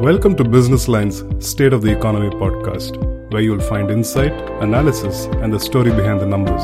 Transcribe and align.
Welcome 0.00 0.34
to 0.36 0.44
Business 0.44 0.88
Line's 0.88 1.22
State 1.46 1.74
of 1.74 1.82
the 1.82 1.92
Economy 1.92 2.30
podcast, 2.30 2.96
where 3.30 3.42
you'll 3.42 3.60
find 3.60 3.90
insight, 3.90 4.32
analysis, 4.62 5.26
and 5.42 5.52
the 5.52 5.60
story 5.60 5.90
behind 5.90 6.20
the 6.20 6.24
numbers. 6.24 6.62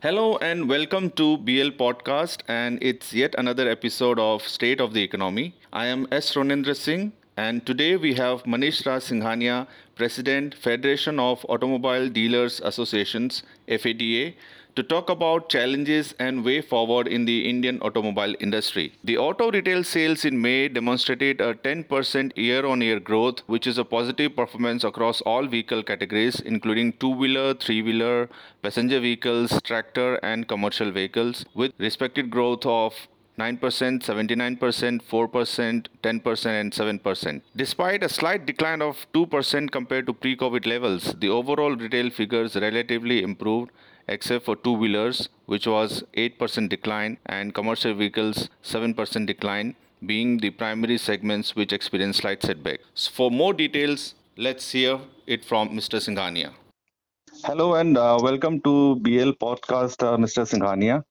Hello 0.00 0.36
and 0.42 0.68
welcome 0.68 1.08
to 1.12 1.38
BL 1.38 1.70
Podcast, 1.80 2.42
and 2.46 2.78
it's 2.82 3.14
yet 3.14 3.34
another 3.38 3.70
episode 3.70 4.18
of 4.18 4.46
State 4.46 4.82
of 4.82 4.92
the 4.92 5.02
Economy. 5.02 5.54
I 5.72 5.86
am 5.86 6.06
S. 6.12 6.34
Ronendra 6.34 6.76
Singh, 6.76 7.14
and 7.38 7.64
today 7.64 7.96
we 7.96 8.12
have 8.12 8.42
Manish 8.42 8.84
Raj 8.84 9.04
Singhania, 9.04 9.66
President, 9.94 10.54
Federation 10.54 11.18
of 11.18 11.46
Automobile 11.48 12.10
Dealers 12.10 12.60
Associations, 12.60 13.42
FADA, 13.66 14.34
to 14.74 14.82
talk 14.82 15.10
about 15.10 15.48
challenges 15.50 16.14
and 16.18 16.44
way 16.44 16.60
forward 16.62 17.06
in 17.06 17.26
the 17.26 17.48
Indian 17.48 17.78
automobile 17.82 18.34
industry. 18.40 18.92
The 19.04 19.18
auto 19.18 19.50
retail 19.50 19.84
sales 19.84 20.24
in 20.24 20.40
May 20.40 20.68
demonstrated 20.68 21.40
a 21.42 21.54
10% 21.54 22.36
year 22.36 22.64
on 22.64 22.80
year 22.80 22.98
growth, 22.98 23.40
which 23.46 23.66
is 23.66 23.76
a 23.76 23.84
positive 23.84 24.34
performance 24.34 24.84
across 24.84 25.20
all 25.22 25.46
vehicle 25.46 25.82
categories, 25.82 26.40
including 26.40 26.94
two 26.94 27.10
wheeler, 27.10 27.52
three 27.54 27.82
wheeler, 27.82 28.30
passenger 28.62 29.00
vehicles, 29.00 29.60
tractor, 29.62 30.14
and 30.22 30.48
commercial 30.48 30.90
vehicles, 30.90 31.44
with 31.54 31.72
respective 31.78 32.30
growth 32.30 32.64
of 32.64 32.94
9%, 33.38 33.58
79%, 33.58 34.58
4%, 34.58 35.86
10%, 36.02 36.60
and 36.60 36.72
7%. 36.72 37.42
Despite 37.56 38.02
a 38.02 38.08
slight 38.08 38.46
decline 38.46 38.82
of 38.82 39.06
2% 39.12 39.70
compared 39.70 40.06
to 40.06 40.12
pre 40.12 40.36
COVID 40.36 40.66
levels, 40.66 41.14
the 41.18 41.28
overall 41.28 41.74
retail 41.74 42.10
figures 42.10 42.56
relatively 42.56 43.22
improved 43.22 43.70
except 44.12 44.44
for 44.44 44.54
two 44.56 44.72
wheelers, 44.72 45.28
which 45.46 45.66
was 45.66 46.02
8% 46.14 46.68
decline, 46.68 47.16
and 47.26 47.54
commercial 47.54 47.94
vehicles 47.94 48.50
7% 48.62 49.26
decline, 49.26 49.74
being 50.04 50.38
the 50.38 50.50
primary 50.50 50.98
segments 50.98 51.56
which 51.56 51.72
experienced 51.72 52.20
slight 52.20 52.42
setback. 52.42 52.80
So 52.94 53.10
for 53.10 53.30
more 53.30 53.54
details, 53.54 54.14
let's 54.36 54.70
hear 54.72 54.98
it 55.26 55.44
from 55.44 55.70
Mr. 55.70 56.00
Singhania. 56.06 56.50
Hello 57.44 57.74
and 57.74 57.96
uh, 57.96 58.18
welcome 58.20 58.60
to 58.60 58.96
BL 58.96 59.32
podcast, 59.46 60.02
uh, 60.02 60.16
Mr. 60.16 60.42
Singhania. 60.50 61.02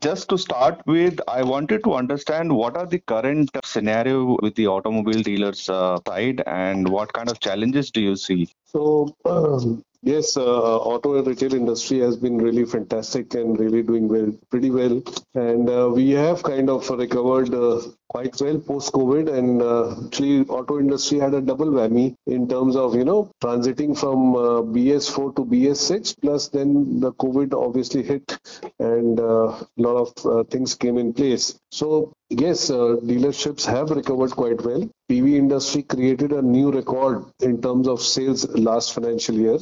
Just 0.00 0.28
to 0.28 0.36
start 0.36 0.82
with, 0.86 1.18
I 1.26 1.42
wanted 1.42 1.82
to 1.84 1.94
understand 1.94 2.52
what 2.54 2.76
are 2.76 2.84
the 2.84 2.98
current 2.98 3.50
scenario 3.64 4.36
with 4.42 4.54
the 4.54 4.66
automobile 4.66 5.22
dealers 5.22 5.70
uh, 5.70 5.98
side 6.06 6.42
and 6.46 6.86
what 6.86 7.14
kind 7.14 7.30
of 7.30 7.40
challenges 7.40 7.90
do 7.90 8.02
you 8.02 8.16
see? 8.16 8.48
So 8.66 9.16
um, 9.24 9.82
Yes, 10.04 10.36
uh, 10.36 10.76
auto 10.78 11.22
retail 11.24 11.54
industry 11.54 11.98
has 12.00 12.16
been 12.16 12.36
really 12.38 12.64
fantastic 12.64 13.34
and 13.34 13.58
really 13.58 13.82
doing 13.82 14.06
well, 14.08 14.30
pretty 14.50 14.70
well. 14.70 15.02
And 15.34 15.68
uh, 15.68 15.90
we 15.92 16.10
have 16.10 16.42
kind 16.42 16.68
of 16.70 16.88
recovered 16.90 17.52
uh, 17.54 17.80
quite 18.14 18.40
well 18.40 18.58
post 18.60 18.92
COVID. 18.92 19.32
And 19.38 19.60
uh, 19.60 20.06
actually, 20.06 20.46
auto 20.46 20.78
industry 20.78 21.18
had 21.18 21.34
a 21.34 21.40
double 21.40 21.70
whammy 21.76 22.14
in 22.26 22.48
terms 22.48 22.76
of 22.76 22.94
you 22.94 23.04
know 23.04 23.30
transiting 23.42 23.98
from 23.98 24.36
uh, 24.36 24.62
BS4 24.76 25.34
to 25.36 25.44
BS6. 25.44 26.16
Plus, 26.22 26.48
then 26.48 27.00
the 27.00 27.12
COVID 27.12 27.54
obviously 27.66 28.02
hit, 28.02 28.38
and 28.78 29.18
a 29.18 29.26
uh, 29.26 29.64
lot 29.76 29.96
of 30.24 30.48
things 30.48 30.74
came 30.74 30.98
in 30.98 31.12
place. 31.12 31.58
So 31.72 32.12
yes, 32.30 32.70
dealerships 32.70 33.64
have 33.66 33.90
recovered 33.90 34.30
quite 34.30 34.64
well. 34.64 34.88
PV 35.10 35.34
industry 35.34 35.82
created 35.82 36.32
a 36.32 36.42
new 36.42 36.70
record 36.72 37.24
in 37.40 37.60
terms 37.60 37.88
of 37.88 38.00
sales 38.00 38.48
last 38.68 38.94
financial 38.94 39.34
year, 39.34 39.58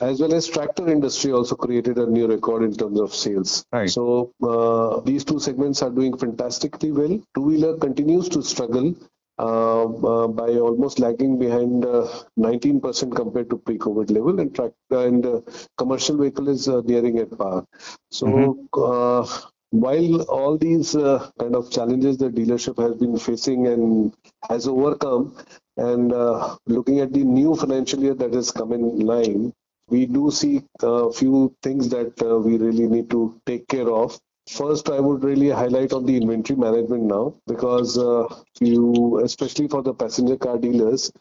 as 0.00 0.20
well 0.20 0.34
as 0.34 0.46
tractor 0.46 0.88
industry 0.88 1.32
also 1.32 1.54
created 1.54 1.98
a 1.98 2.06
new 2.06 2.26
record 2.26 2.62
in 2.62 2.74
terms 2.74 3.00
of 3.00 3.14
sales. 3.14 3.64
Right. 3.72 3.90
So 3.90 4.32
uh, 4.42 5.00
these 5.00 5.24
two 5.24 5.40
segments 5.40 5.82
are 5.82 5.90
doing 5.90 6.16
fantastically 6.16 6.92
well. 6.92 7.20
Two 7.34 7.42
wheeler 7.42 7.76
continues 7.76 8.28
to 8.30 8.42
struggle. 8.42 8.94
Uh, 9.40 9.84
uh, 9.84 10.26
by 10.26 10.48
almost 10.48 10.98
lagging 10.98 11.38
behind 11.38 11.84
19% 11.84 13.12
uh, 13.12 13.14
compared 13.14 13.48
to 13.48 13.56
pre-COVID 13.56 14.10
level, 14.10 14.40
and 14.40 14.52
track 14.52 14.72
and 14.90 15.24
uh, 15.24 15.40
commercial 15.76 16.16
vehicle 16.16 16.48
is 16.48 16.66
uh, 16.66 16.80
nearing 16.84 17.20
at 17.20 17.30
par. 17.38 17.64
So 18.10 18.26
mm-hmm 18.26 19.48
while 19.70 20.22
all 20.22 20.56
these 20.56 20.96
uh, 20.96 21.30
kind 21.38 21.54
of 21.54 21.70
challenges 21.70 22.16
the 22.16 22.30
dealership 22.30 22.80
has 22.80 22.96
been 22.96 23.18
facing 23.18 23.66
and 23.66 24.14
has 24.48 24.66
overcome, 24.66 25.36
and 25.76 26.12
uh, 26.12 26.56
looking 26.66 27.00
at 27.00 27.12
the 27.12 27.22
new 27.22 27.54
financial 27.54 28.00
year 28.00 28.14
that 28.14 28.34
is 28.34 28.50
coming 28.50 28.80
in 28.80 29.00
line, 29.00 29.52
we 29.88 30.06
do 30.06 30.30
see 30.30 30.62
a 30.82 31.12
few 31.12 31.54
things 31.62 31.88
that 31.90 32.20
uh, 32.22 32.38
we 32.38 32.56
really 32.56 32.86
need 32.86 33.10
to 33.10 33.40
take 33.46 33.68
care 33.68 33.90
of. 33.90 34.18
First, 34.48 34.88
I 34.88 34.98
would 35.00 35.24
really 35.24 35.50
highlight 35.50 35.92
on 35.92 36.06
the 36.06 36.16
inventory 36.16 36.58
management 36.58 37.04
now 37.04 37.34
because 37.46 37.98
uh, 37.98 38.26
you, 38.60 39.20
especially 39.22 39.68
for 39.68 39.82
the 39.82 39.92
passenger 39.92 40.36
car 40.36 40.58
dealers, 40.58 41.12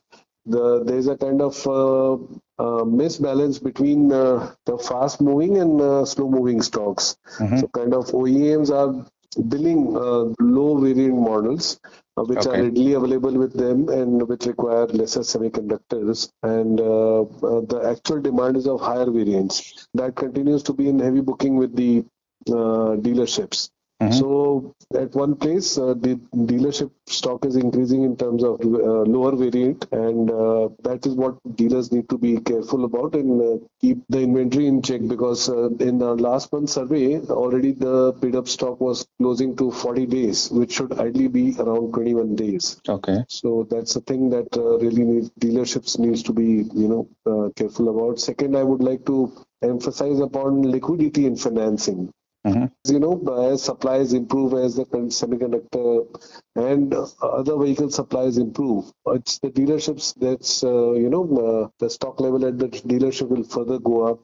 the, 0.45 0.83
there's 0.85 1.07
a 1.07 1.17
kind 1.17 1.41
of 1.41 1.67
uh, 1.67 2.13
uh, 2.59 2.83
misbalance 2.85 3.61
between 3.61 4.11
uh, 4.13 4.53
the 4.66 4.77
fast 4.77 5.19
moving 5.19 5.57
and 5.57 5.81
uh, 5.81 6.06
slow 6.06 6.29
moving 6.29 6.61
stocks. 6.61 7.17
Mm-hmm. 7.38 7.57
So, 7.57 7.67
kind 7.67 7.94
of 7.94 8.06
OEMs 8.07 8.72
are 8.72 9.06
billing 9.49 9.95
uh, 9.95 10.33
low 10.39 10.77
variant 10.79 11.15
models. 11.15 11.79
Uh, 12.17 12.23
which 12.23 12.47
okay. 12.47 12.49
are 12.49 12.63
readily 12.63 12.93
available 12.93 13.37
with 13.37 13.53
them 13.53 13.89
and 13.89 14.27
which 14.27 14.47
require 14.47 14.87
lesser 14.87 15.19
semiconductors 15.19 16.31
and 16.41 16.79
the 16.79 17.81
actual 17.87 18.19
demand 18.19 18.57
is 18.57 18.65
of 18.65 18.81
higher 18.81 19.05
variants 19.05 19.87
that 19.93 20.15
continues 20.15 20.63
to 20.63 20.73
be 20.73 20.89
in 20.89 20.97
heavy 20.97 21.21
booking 21.21 21.57
with 21.57 21.75
the 21.75 22.03
dealerships 22.47 23.69
Mm-hmm. 24.01 24.13
So 24.19 24.75
at 24.93 25.15
one 25.15 25.35
place, 25.35 25.75
uh, 25.77 25.95
the 25.95 26.19
dealership 26.35 26.91
stock 27.07 27.45
is 27.45 27.55
increasing 27.55 28.03
in 28.03 28.15
terms 28.15 28.43
of 28.43 28.61
uh, 28.61 29.01
lower 29.13 29.35
variant, 29.35 29.87
and 29.91 30.29
uh, 30.29 30.69
that 30.83 31.07
is 31.07 31.15
what 31.15 31.35
dealers 31.55 31.91
need 31.91 32.07
to 32.09 32.17
be 32.17 32.37
careful 32.37 32.85
about 32.85 33.15
and 33.15 33.41
uh, 33.41 33.65
keep 33.81 33.97
the 34.09 34.19
inventory 34.19 34.67
in 34.67 34.83
check 34.83 35.01
because 35.07 35.49
uh, 35.49 35.69
in 35.79 35.97
the 35.97 36.13
last 36.13 36.53
month 36.53 36.69
survey, 36.69 37.19
already 37.21 37.71
the 37.71 38.13
bid 38.19 38.35
up 38.35 38.47
stock 38.47 38.79
was 38.79 39.07
closing 39.17 39.55
to 39.55 39.71
40 39.71 40.05
days, 40.05 40.51
which 40.51 40.73
should 40.73 40.93
ideally 40.99 41.27
be 41.27 41.55
around 41.59 41.91
21 41.93 42.35
days. 42.35 42.79
Okay. 42.87 43.25
So 43.27 43.67
that's 43.71 43.95
a 43.95 44.01
thing 44.01 44.29
that 44.29 44.55
uh, 44.55 44.77
really 44.77 45.05
needs 45.05 45.31
dealerships 45.39 45.97
needs 45.97 46.21
to 46.23 46.33
be 46.33 46.69
you 46.75 46.87
know 47.25 47.51
careful 47.55 47.89
about. 47.89 48.19
Second, 48.19 48.55
I 48.55 48.63
would 48.63 48.81
like 48.81 49.05
to 49.07 49.33
emphasize 49.63 50.19
upon 50.19 50.61
liquidity 50.69 51.25
in 51.25 51.35
financing. 51.35 52.13
Mm-hmm. 52.47 52.93
You 52.93 52.99
know, 52.99 53.51
as 53.51 53.63
supplies 53.63 54.13
improve, 54.13 54.53
as 54.53 54.75
the 54.75 54.85
semiconductor 54.85 56.07
and 56.55 56.95
other 57.21 57.57
vehicle 57.57 57.89
supplies 57.89 58.37
improve, 58.37 58.91
it's 59.07 59.39
the 59.39 59.49
dealerships 59.49 60.13
that's, 60.15 60.63
uh, 60.63 60.93
you 60.93 61.09
know, 61.09 61.23
uh, 61.45 61.69
the 61.79 61.89
stock 61.89 62.21
level 62.21 62.45
at 62.45 62.57
the 62.57 62.69
dealership 62.69 63.27
will 63.27 63.43
further 63.43 63.79
go 63.79 64.07
up. 64.07 64.19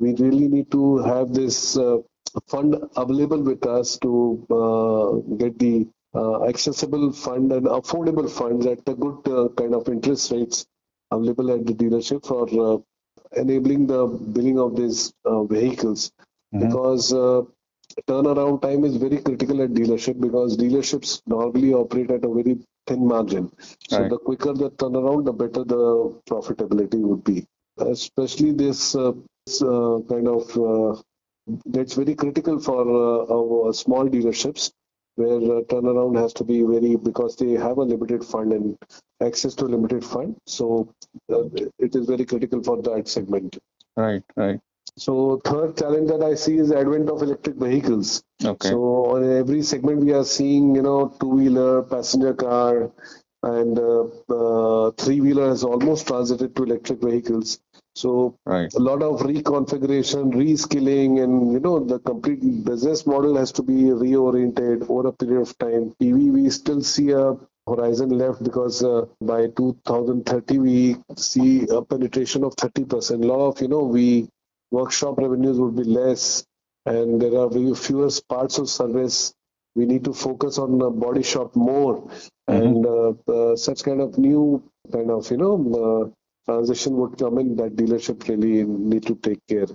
We 0.00 0.14
really 0.14 0.48
need 0.48 0.70
to 0.70 0.98
have 0.98 1.34
this 1.34 1.76
uh, 1.76 1.98
fund 2.46 2.76
available 2.96 3.42
with 3.42 3.66
us 3.66 3.98
to 3.98 4.46
uh, 4.50 5.36
get 5.36 5.58
the 5.58 5.88
uh, 6.14 6.44
accessible 6.44 7.12
fund 7.12 7.52
and 7.52 7.66
affordable 7.66 8.30
funds 8.30 8.64
at 8.64 8.82
the 8.86 8.94
good 8.94 9.28
uh, 9.28 9.48
kind 9.60 9.74
of 9.74 9.88
interest 9.88 10.32
rates 10.32 10.66
available 11.10 11.50
at 11.50 11.66
the 11.66 11.74
dealership 11.74 12.24
for 12.24 12.82
enabling 13.36 13.86
the 13.86 14.06
billing 14.06 14.58
of 14.58 14.74
these 14.74 15.12
vehicles. 15.50 16.12
Mm-hmm. 16.54 16.66
because 16.66 17.12
uh, 17.12 17.42
turnaround 18.06 18.62
time 18.62 18.84
is 18.84 18.96
very 18.96 19.18
critical 19.18 19.62
at 19.62 19.70
dealership 19.70 20.20
because 20.20 20.56
dealerships 20.56 21.22
normally 21.26 21.72
operate 21.72 22.10
at 22.10 22.24
a 22.24 22.28
very 22.28 22.58
thin 22.86 23.06
margin. 23.06 23.50
So 23.88 24.00
right. 24.00 24.10
the 24.10 24.18
quicker 24.18 24.52
the 24.52 24.70
turnaround, 24.70 25.24
the 25.24 25.32
better 25.32 25.64
the 25.64 26.20
profitability 26.28 27.00
would 27.00 27.24
be. 27.24 27.46
Especially 27.78 28.52
this, 28.52 28.94
uh, 28.94 29.12
this 29.46 29.62
uh, 29.62 30.00
kind 30.08 30.28
of 30.28 30.56
uh, 30.56 31.00
that's 31.66 31.94
very 31.94 32.14
critical 32.14 32.58
for 32.58 32.82
uh, 32.82 33.34
our 33.34 33.72
small 33.72 34.08
dealerships 34.08 34.72
where 35.14 35.36
uh, 35.36 35.62
turnaround 35.62 36.16
has 36.20 36.32
to 36.32 36.44
be 36.44 36.62
very 36.62 36.96
because 36.96 37.36
they 37.36 37.52
have 37.52 37.78
a 37.78 37.82
limited 37.82 38.24
fund 38.24 38.52
and 38.52 38.78
access 39.20 39.54
to 39.54 39.64
limited 39.64 40.04
fund. 40.04 40.36
So 40.46 40.92
uh, 41.32 41.44
it 41.78 41.96
is 41.96 42.06
very 42.06 42.24
critical 42.24 42.62
for 42.62 42.80
that 42.82 43.08
segment. 43.08 43.58
Right, 43.96 44.22
right. 44.36 44.60
So 44.98 45.40
third 45.44 45.76
challenge 45.76 46.08
that 46.08 46.22
I 46.22 46.34
see 46.34 46.56
is 46.56 46.72
advent 46.72 47.08
of 47.08 47.22
electric 47.22 47.56
vehicles. 47.56 48.22
Okay. 48.44 48.68
So 48.68 48.78
on 49.14 49.38
every 49.38 49.62
segment 49.62 50.04
we 50.04 50.12
are 50.12 50.24
seeing, 50.24 50.74
you 50.74 50.82
know, 50.82 51.14
two-wheeler, 51.20 51.82
passenger 51.82 52.34
car, 52.34 52.90
and 53.44 53.78
uh, 53.78 54.04
uh, 54.28 54.90
three-wheeler 54.92 55.50
has 55.50 55.62
almost 55.62 56.08
transited 56.08 56.56
to 56.56 56.64
electric 56.64 57.00
vehicles. 57.00 57.60
So 57.94 58.36
right. 58.44 58.72
a 58.74 58.78
lot 58.78 59.02
of 59.02 59.20
reconfiguration, 59.20 60.32
reskilling, 60.32 61.22
and 61.22 61.52
you 61.52 61.60
know 61.60 61.78
the 61.80 61.98
complete 62.00 62.64
business 62.64 63.06
model 63.06 63.36
has 63.36 63.50
to 63.52 63.62
be 63.62 63.74
reoriented 63.74 64.88
over 64.88 65.08
a 65.08 65.12
period 65.12 65.40
of 65.42 65.58
time. 65.58 65.94
EV 66.00 66.16
we 66.34 66.50
still 66.50 66.80
see 66.80 67.10
a 67.10 67.36
horizon 67.66 68.10
left 68.10 68.42
because 68.42 68.82
uh, 68.84 69.04
by 69.20 69.48
2030 69.48 70.58
we 70.58 70.96
see 71.16 71.66
a 71.68 71.82
penetration 71.82 72.44
of 72.44 72.54
30%. 72.56 73.24
A 73.24 73.26
lot 73.26 73.48
of 73.48 73.60
you 73.60 73.68
know 73.68 73.82
we 73.82 74.28
workshop 74.70 75.18
revenues 75.18 75.58
would 75.58 75.76
be 75.76 75.84
less 75.84 76.44
and 76.86 77.20
there 77.20 77.36
are 77.38 77.74
fewer 77.74 78.10
parts 78.28 78.58
of 78.58 78.68
service. 78.68 79.34
We 79.74 79.86
need 79.86 80.04
to 80.04 80.12
focus 80.14 80.58
on 80.58 80.78
the 80.78 80.90
body 80.90 81.22
shop 81.22 81.54
more 81.54 82.10
and 82.48 82.86
uh, 82.86 83.12
uh, 83.32 83.56
such 83.56 83.84
kind 83.84 84.00
of 84.00 84.18
new 84.18 84.62
kind 84.92 85.10
of 85.10 85.30
you 85.30 85.36
know 85.36 85.54
uh, 85.82 86.50
transition 86.50 86.96
would 86.96 87.18
come 87.18 87.38
in 87.38 87.56
that 87.56 87.76
dealership 87.76 88.26
really 88.28 88.64
need 88.64 89.04
to 89.06 89.14
take 89.16 89.40
care 89.48 89.66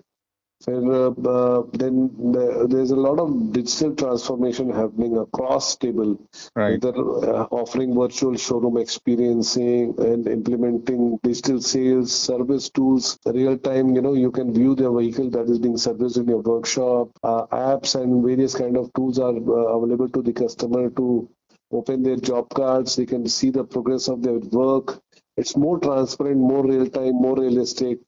and 0.68 0.90
uh, 0.90 1.10
uh, 1.30 1.64
then 1.74 2.10
the, 2.32 2.68
there's 2.70 2.92
a 2.92 2.96
lot 2.96 3.20
of 3.20 3.52
digital 3.52 3.96
transformation 3.96 4.72
happening 4.72 5.18
across 5.18 5.76
table. 5.76 6.18
Right. 6.56 6.80
They're 6.80 6.98
uh, 6.98 7.48
offering 7.52 7.94
virtual 7.96 8.36
showroom 8.38 8.78
experiencing 8.78 9.96
and 9.98 10.28
implementing 10.28 11.20
digital 11.24 11.62
sales 11.62 12.12
service 12.14 12.70
tools 12.70 13.18
real 13.26 13.58
time 13.58 13.96
you 13.96 14.02
know 14.02 14.14
you 14.14 14.32
can 14.32 14.54
view 14.54 14.76
the 14.76 14.92
vehicle 14.92 15.30
that 15.32 15.50
is 15.50 15.60
being 15.60 15.78
serviced 15.78 16.18
in 16.18 16.28
your 16.28 16.42
workshop. 16.42 17.10
Uh, 17.24 17.46
apps 17.48 17.96
and 18.02 18.24
various 18.24 18.56
kind 18.56 18.78
of 18.78 18.92
tools 18.94 19.20
are 19.20 19.36
uh, 19.36 19.78
available 19.78 20.10
to 20.10 20.22
the 20.22 20.34
customer 20.34 20.90
to 20.92 21.30
open 21.72 22.04
their 22.04 22.18
job 22.18 22.50
cards. 22.50 22.96
They 22.96 23.06
can 23.06 23.28
see 23.28 23.50
the 23.50 23.64
progress 23.64 24.08
of 24.08 24.22
their 24.22 24.40
work. 24.40 25.02
It's 25.36 25.58
more 25.58 25.80
transparent 25.80 26.38
more 26.38 26.66
real 26.66 26.88
time 26.88 27.16
more 27.22 27.36
realistic 27.36 28.00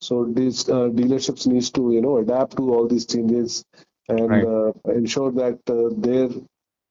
so 0.00 0.24
these 0.38 0.68
uh, 0.68 0.88
dealerships 0.98 1.46
needs 1.46 1.70
to 1.70 1.92
you 1.92 2.00
know 2.00 2.18
adapt 2.18 2.56
to 2.56 2.72
all 2.74 2.86
these 2.88 3.06
changes 3.06 3.64
and 4.08 4.30
Right. 4.30 4.44
uh, 4.44 4.72
ensure 4.92 5.30
that 5.32 5.58
uh, 5.68 5.90
their 5.98 6.28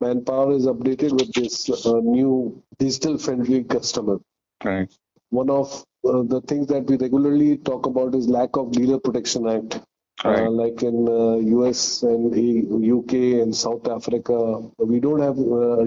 manpower 0.01 0.51
is 0.53 0.65
updated 0.67 1.13
with 1.19 1.33
this 1.33 1.69
uh, 1.85 1.99
new 1.99 2.61
digital 2.77 3.17
friendly 3.17 3.63
customer. 3.63 4.19
Right. 4.63 4.89
One 5.29 5.49
of 5.49 5.83
uh, 6.07 6.23
the 6.23 6.41
things 6.41 6.67
that 6.67 6.85
we 6.85 6.97
regularly 6.97 7.57
talk 7.57 7.85
about 7.85 8.13
is 8.15 8.27
lack 8.27 8.55
of 8.55 8.71
dealer 8.71 8.99
protection 8.99 9.47
act. 9.47 9.81
Right. 10.23 10.39
Uh, 10.39 10.49
like 10.49 10.83
in 10.83 11.07
uh, 11.07 11.35
US 11.59 12.03
and 12.03 12.33
UK 12.33 13.41
and 13.41 13.55
South 13.55 13.87
Africa, 13.87 14.61
we 14.79 14.99
don't 14.99 15.19
have 15.21 15.37
uh, 15.39 15.85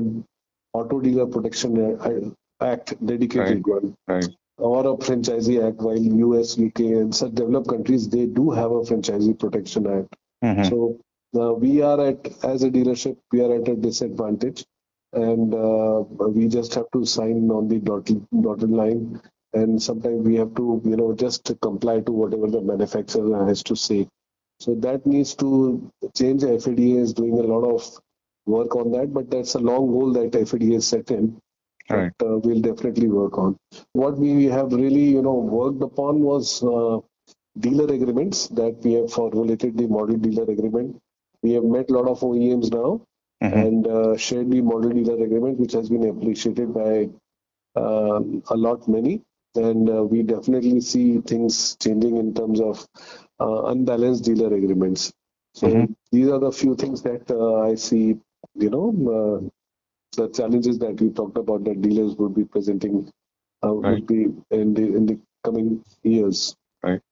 auto 0.72 1.00
dealer 1.00 1.26
protection 1.26 2.32
act 2.61 2.94
dedicated 3.05 3.67
one 3.67 3.94
Right. 4.06 4.28
Or 4.61 4.81
a 4.87 4.97
franchisee 4.97 5.67
act 5.67 5.79
while 5.79 5.99
US, 5.99 6.59
UK 6.59 6.81
and 7.01 7.15
such 7.15 7.35
developed 7.35 7.69
countries 7.69 8.09
they 8.09 8.27
do 8.27 8.51
have 8.51 8.71
a 8.71 8.81
franchisee 8.83 9.39
protection 9.39 9.87
act. 9.87 10.17
Mhm. 10.45 10.69
So 10.71 10.99
uh, 11.41 11.53
we 11.55 11.83
are 11.83 12.01
at 12.09 12.29
as 12.45 12.62
a 12.62 12.71
dealership 12.71 13.17
we 13.33 13.41
are 13.43 13.55
at 13.57 13.69
a 13.69 13.77
disadvantage 13.77 14.65
and 15.12 15.55
uh, 15.55 16.05
we 16.37 16.49
just 16.49 16.75
have 16.75 16.91
to 16.93 17.05
sign 17.05 17.51
on 17.51 17.69
the 17.69 17.79
dotted, 17.79 18.25
dotted 18.41 18.71
line 18.71 19.21
and 19.53 19.83
sometimes 19.83 20.27
we 20.27 20.37
have 20.37 20.55
to 20.55 20.81
you 20.85 20.97
know 20.97 21.13
just 21.15 21.51
comply 21.61 22.01
to 22.01 22.13
whatever 22.13 22.49
the 22.49 22.61
manufacturer 22.61 23.47
has 23.47 23.63
to 23.65 23.75
say. 23.77 24.09
So 24.61 24.75
that 24.77 25.06
needs 25.06 25.35
to 25.37 25.91
change. 26.15 26.43
FADA 26.43 26.89
is 27.05 27.15
doing 27.15 27.39
a 27.39 27.43
lot 27.43 27.65
of 27.75 27.99
work 28.47 28.77
on 28.77 28.93
that, 28.93 29.13
but 29.13 29.31
that's 29.31 29.55
a 29.55 29.59
long 29.59 29.87
goal 29.91 30.13
that 30.13 30.33
FADA 30.49 30.73
has 30.75 30.87
set 30.87 31.11
in 31.11 31.41
Right. 31.91 32.13
that 32.19 32.27
uh, 32.27 32.39
we'll 32.39 32.61
definitely 32.61 33.09
work 33.09 33.39
on. 33.39 33.57
What 33.93 34.19
we 34.19 34.45
have 34.47 34.73
really, 34.73 35.05
you 35.17 35.23
know, 35.23 35.35
worked 35.35 35.83
upon 35.83 36.21
was 36.21 36.63
uh, 36.63 36.99
dealer 37.59 37.93
agreements 37.93 38.49
that 38.49 38.77
we 38.85 38.95
have 38.95 39.13
formulated 39.13 39.77
the 39.77 39.87
model 39.89 40.17
dealer 40.17 40.45
agreement. 40.51 40.97
We 41.43 41.53
have 41.53 41.65
met 41.65 41.91
a 41.91 41.95
lot 41.95 42.09
of 42.09 42.23
OEMs 42.23 42.71
now 42.73 43.03
Mhm. 43.43 43.67
and 43.67 43.87
uh, 43.87 44.17
shared 44.17 44.51
the 44.51 44.61
model 44.63 44.91
dealer 44.91 45.23
agreement, 45.25 45.59
which 45.59 45.73
has 45.73 45.89
been 45.91 46.09
appreciated 46.09 46.75
by 46.75 47.09
um 47.77 48.43
a 48.51 48.57
lot 48.57 48.89
many. 48.89 49.23
And 49.57 49.91
uh, 49.91 50.05
we 50.05 50.23
definitely 50.23 50.81
see 50.81 51.19
things 51.21 51.77
changing 51.83 52.17
in 52.19 52.35
terms 52.35 52.61
of 52.61 52.87
uh, 53.41 53.65
unbalanced 53.73 54.25
dealer 54.25 54.55
agreements. 54.55 55.13
So 55.55 55.69
Mhm. 55.69 55.95
these 56.13 56.29
are 56.29 56.39
the 56.39 56.53
few 56.53 56.77
things 56.77 57.03
that 57.03 57.29
uh, 57.31 57.57
I 57.71 57.75
see, 57.75 58.17
you 58.55 58.71
know, 58.71 58.87
uh, 59.17 59.39
the 60.17 60.29
challenges 60.29 60.79
that 60.79 61.01
we 61.01 61.11
talked 61.11 61.37
about 61.39 61.65
that 61.65 61.81
dealers 61.83 62.17
would 62.17 62.35
be 62.35 62.45
presenting 62.45 63.11
uh, 63.65 63.75
Right. 63.83 63.93
would 63.93 64.07
be 64.07 64.23
in 64.51 64.75
the 64.75 64.87
in 64.99 65.07
the 65.07 65.19
coming 65.45 65.85
years. 66.03 66.55
right 66.87 67.03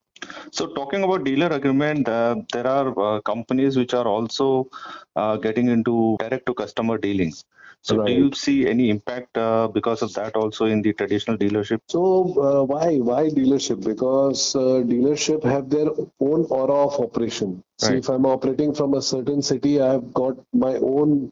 So 0.56 0.66
talking 0.78 1.02
about 1.04 1.24
dealer 1.24 1.48
agreement, 1.58 2.08
uh, 2.08 2.36
there 2.52 2.66
are 2.66 2.88
uh, 3.06 3.20
companies 3.22 3.76
which 3.76 3.94
are 3.94 4.06
also 4.08 4.68
uh, 5.16 5.36
getting 5.36 5.68
into 5.68 6.16
direct 6.20 6.46
to 6.46 6.54
customer 6.62 6.98
dealings 6.98 7.44
So 7.88 7.98
do 8.06 8.12
you 8.12 8.28
see 8.34 8.56
any 8.68 8.90
impact 8.90 9.36
uh, 9.38 9.68
because 9.68 10.02
of 10.02 10.12
that 10.14 10.36
also 10.36 10.66
in 10.66 10.82
the 10.82 10.92
traditional 11.00 11.36
dealership? 11.38 11.80
So 11.94 12.00
uh, 12.46 12.62
why 12.72 12.86
why 13.08 13.22
dealership? 13.38 13.84
Because 13.84 14.42
uh, 14.56 14.82
dealership 14.92 15.44
have 15.44 15.70
their 15.74 15.88
own 16.30 16.46
aura 16.58 16.78
of 16.88 16.98
operation. 17.06 17.62
So 17.78 17.92
Right. 17.92 18.02
if 18.02 18.08
I'm 18.14 18.26
operating 18.26 18.74
from 18.74 18.94
a 18.94 19.02
certain 19.02 19.42
city, 19.42 19.80
I've 19.80 20.12
got 20.12 20.36
my 20.52 20.74
own 20.76 21.30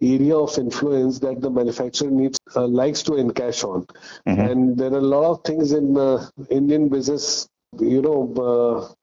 area 0.00 0.36
of 0.36 0.56
influence 0.58 1.18
that 1.20 1.40
the 1.40 1.50
manufacturer 1.50 2.10
needs 2.10 2.38
uh, 2.56 2.66
likes 2.66 3.02
to 3.02 3.12
encash 3.12 3.64
on. 3.64 3.86
Mhm. 4.26 4.50
And 4.50 4.78
there 4.78 4.92
are 4.92 4.98
a 4.98 5.10
lot 5.16 5.30
of 5.30 5.44
things 5.44 5.72
in 5.72 5.96
uh, 5.96 6.28
Indian 6.50 6.88
business, 6.88 7.48
you 7.78 8.02
know, 8.02 8.18
uh, 8.48 8.94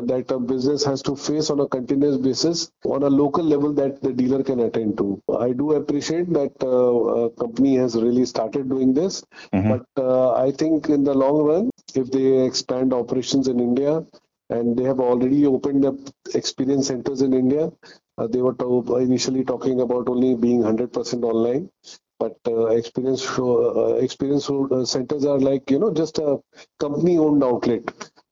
that 0.00 0.30
a 0.30 0.38
business 0.38 0.84
has 0.84 1.00
to 1.02 1.16
face 1.16 1.48
on 1.48 1.60
a 1.60 1.66
continuous 1.68 2.16
basis 2.18 2.70
on 2.84 3.02
a 3.02 3.08
local 3.08 3.42
level 3.42 3.72
that 3.72 4.02
the 4.02 4.12
dealer 4.12 4.42
can 4.42 4.60
attend 4.60 4.98
to. 4.98 5.20
I 5.38 5.52
do 5.52 5.72
appreciate 5.72 6.32
that 6.34 6.52
uh, 6.62 7.26
a 7.26 7.30
company 7.30 7.76
has 7.76 7.94
really 7.94 8.26
started 8.26 8.68
doing 8.68 8.92
this, 8.94 9.24
Mhm. 9.54 9.68
but 9.72 10.02
uh, 10.02 10.32
I 10.34 10.52
think 10.52 10.88
in 10.90 11.04
the 11.04 11.14
long 11.14 11.38
run, 11.50 11.70
if 11.94 12.10
they 12.10 12.44
expand 12.44 12.92
operations 12.92 13.48
in 13.48 13.58
India 13.58 14.04
and 14.50 14.76
they 14.76 14.84
have 14.84 15.00
already 15.00 15.46
opened 15.46 15.84
up 15.84 15.96
experience 16.34 16.88
centers 16.88 17.22
in 17.22 17.32
India, 17.32 17.72
uh, 18.18 18.26
they 18.26 18.42
were 18.42 18.54
to- 18.54 18.96
initially 18.96 19.44
talking 19.44 19.80
about 19.80 20.08
only 20.08 20.34
being 20.34 20.62
100% 20.62 21.24
online 21.24 21.70
but 22.18 22.36
uh, 22.48 22.66
experience 22.66 23.22
show, 23.22 23.50
uh, 23.76 23.94
experience 23.96 24.48
uh, 24.48 24.84
centers 24.84 25.24
are 25.24 25.38
like 25.38 25.70
you 25.70 25.78
know 25.78 25.92
just 25.92 26.18
a 26.18 26.38
company 26.80 27.18
owned 27.18 27.44
outlet 27.44 27.82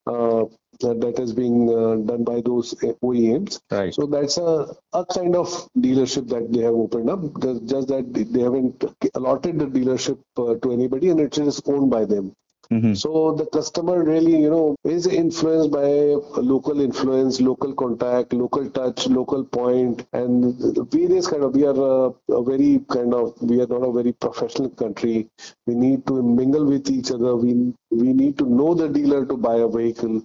uh, 0.07 0.45
that, 0.81 0.99
that 1.01 1.19
is 1.19 1.33
being 1.33 1.69
uh, 1.69 1.95
done 2.09 2.23
by 2.23 2.41
those 2.41 2.73
OEMs. 3.01 3.59
Right. 3.71 3.93
So 3.93 4.05
that's 4.05 4.37
a, 4.37 4.67
a 4.93 5.05
kind 5.05 5.35
of 5.35 5.47
dealership 5.77 6.27
that 6.29 6.51
they 6.51 6.61
have 6.61 6.73
opened 6.73 7.09
up. 7.09 7.21
Just, 7.41 7.65
just 7.65 7.87
that 7.89 8.13
they 8.13 8.41
haven't 8.41 8.83
allotted 9.13 9.59
the 9.59 9.65
dealership 9.65 10.19
uh, 10.37 10.55
to 10.61 10.71
anybody 10.73 11.09
and 11.09 11.19
it 11.19 11.37
is 11.37 11.61
owned 11.65 11.89
by 11.89 12.05
them. 12.05 12.33
Mhm. 12.71 12.95
So 12.97 13.33
the 13.33 13.45
customer 13.45 14.03
really, 14.03 14.35
you 14.41 14.49
know, 14.49 14.75
is 14.83 15.05
influenced 15.07 15.71
by 15.71 15.87
local 16.41 16.79
influence, 16.81 17.39
local 17.41 17.73
contact, 17.73 18.33
local 18.33 18.69
touch, 18.69 19.07
local 19.07 19.43
point, 19.43 20.05
and 20.13 20.55
various 20.91 21.27
kind 21.27 21.43
of. 21.43 21.53
We 21.55 21.65
are 21.65 21.79
a, 21.93 22.13
a 22.33 22.43
very 22.43 22.79
kind 22.89 23.13
of. 23.13 23.33
We 23.41 23.61
are 23.61 23.67
not 23.67 23.83
a 23.87 23.91
very 23.91 24.13
professional 24.13 24.69
country. 24.69 25.27
We 25.67 25.75
need 25.75 26.05
to 26.07 26.21
mingle 26.23 26.65
with 26.65 26.89
each 26.89 27.11
other. 27.11 27.35
We 27.35 27.73
we 28.01 28.13
need 28.13 28.37
to 28.39 28.45
know 28.45 28.73
the 28.73 28.87
dealer 28.89 29.25
to 29.25 29.37
buy 29.37 29.55
a 29.57 29.67
vehicle. 29.67 30.15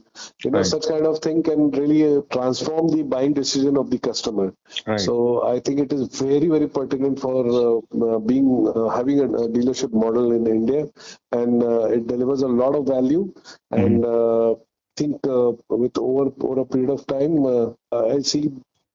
You 0.45 0.51
know, 0.51 0.59
Right. 0.59 0.67
such 0.73 0.87
kind 0.89 1.07
of 1.07 1.19
thing 1.21 1.43
can 1.43 1.71
really 1.71 2.01
uh, 2.17 2.21
transform 2.33 2.89
the 2.89 3.03
buying 3.03 3.33
decision 3.35 3.77
of 3.77 3.91
the 3.91 3.99
customer. 3.99 4.53
Right. 4.87 5.01
So 5.01 5.45
I 5.47 5.61
think 5.61 5.81
it 5.81 5.93
is 5.93 6.09
very 6.21 6.49
very 6.49 6.69
pertinent 6.69 7.21
for 7.21 7.39
uh, 7.63 8.07
uh, 8.07 8.19
being 8.19 8.51
uh, 8.75 8.89
having 8.89 9.21
a, 9.21 9.25
a 9.45 9.49
dealership 9.49 9.93
model 9.93 10.33
in 10.33 10.47
India, 10.47 10.87
and 11.33 11.63
uh, 11.63 11.85
it 11.99 12.07
delivers 12.07 12.43
a 12.43 12.49
lot 12.49 12.75
of 12.75 12.87
value. 12.87 13.33
And 13.71 14.05
uh, 14.05 14.53
I 14.53 14.57
think 14.97 15.27
uh, 15.27 15.53
with 15.69 15.97
over 15.99 16.31
over 16.41 16.61
a 16.61 16.67
period 16.67 16.91
of 16.91 17.07
time, 17.07 17.45
uh, 17.47 17.71
I 17.93 18.21
see 18.21 18.51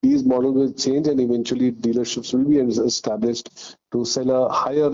these 0.05 0.23
models 0.33 0.55
will 0.61 0.73
change, 0.85 1.07
and 1.07 1.19
eventually 1.27 1.71
dealerships 1.87 2.33
will 2.33 2.47
be 2.53 2.57
established 2.89 3.49
to 3.91 4.05
sell 4.13 4.31
a 4.39 4.41
higher. 4.61 4.91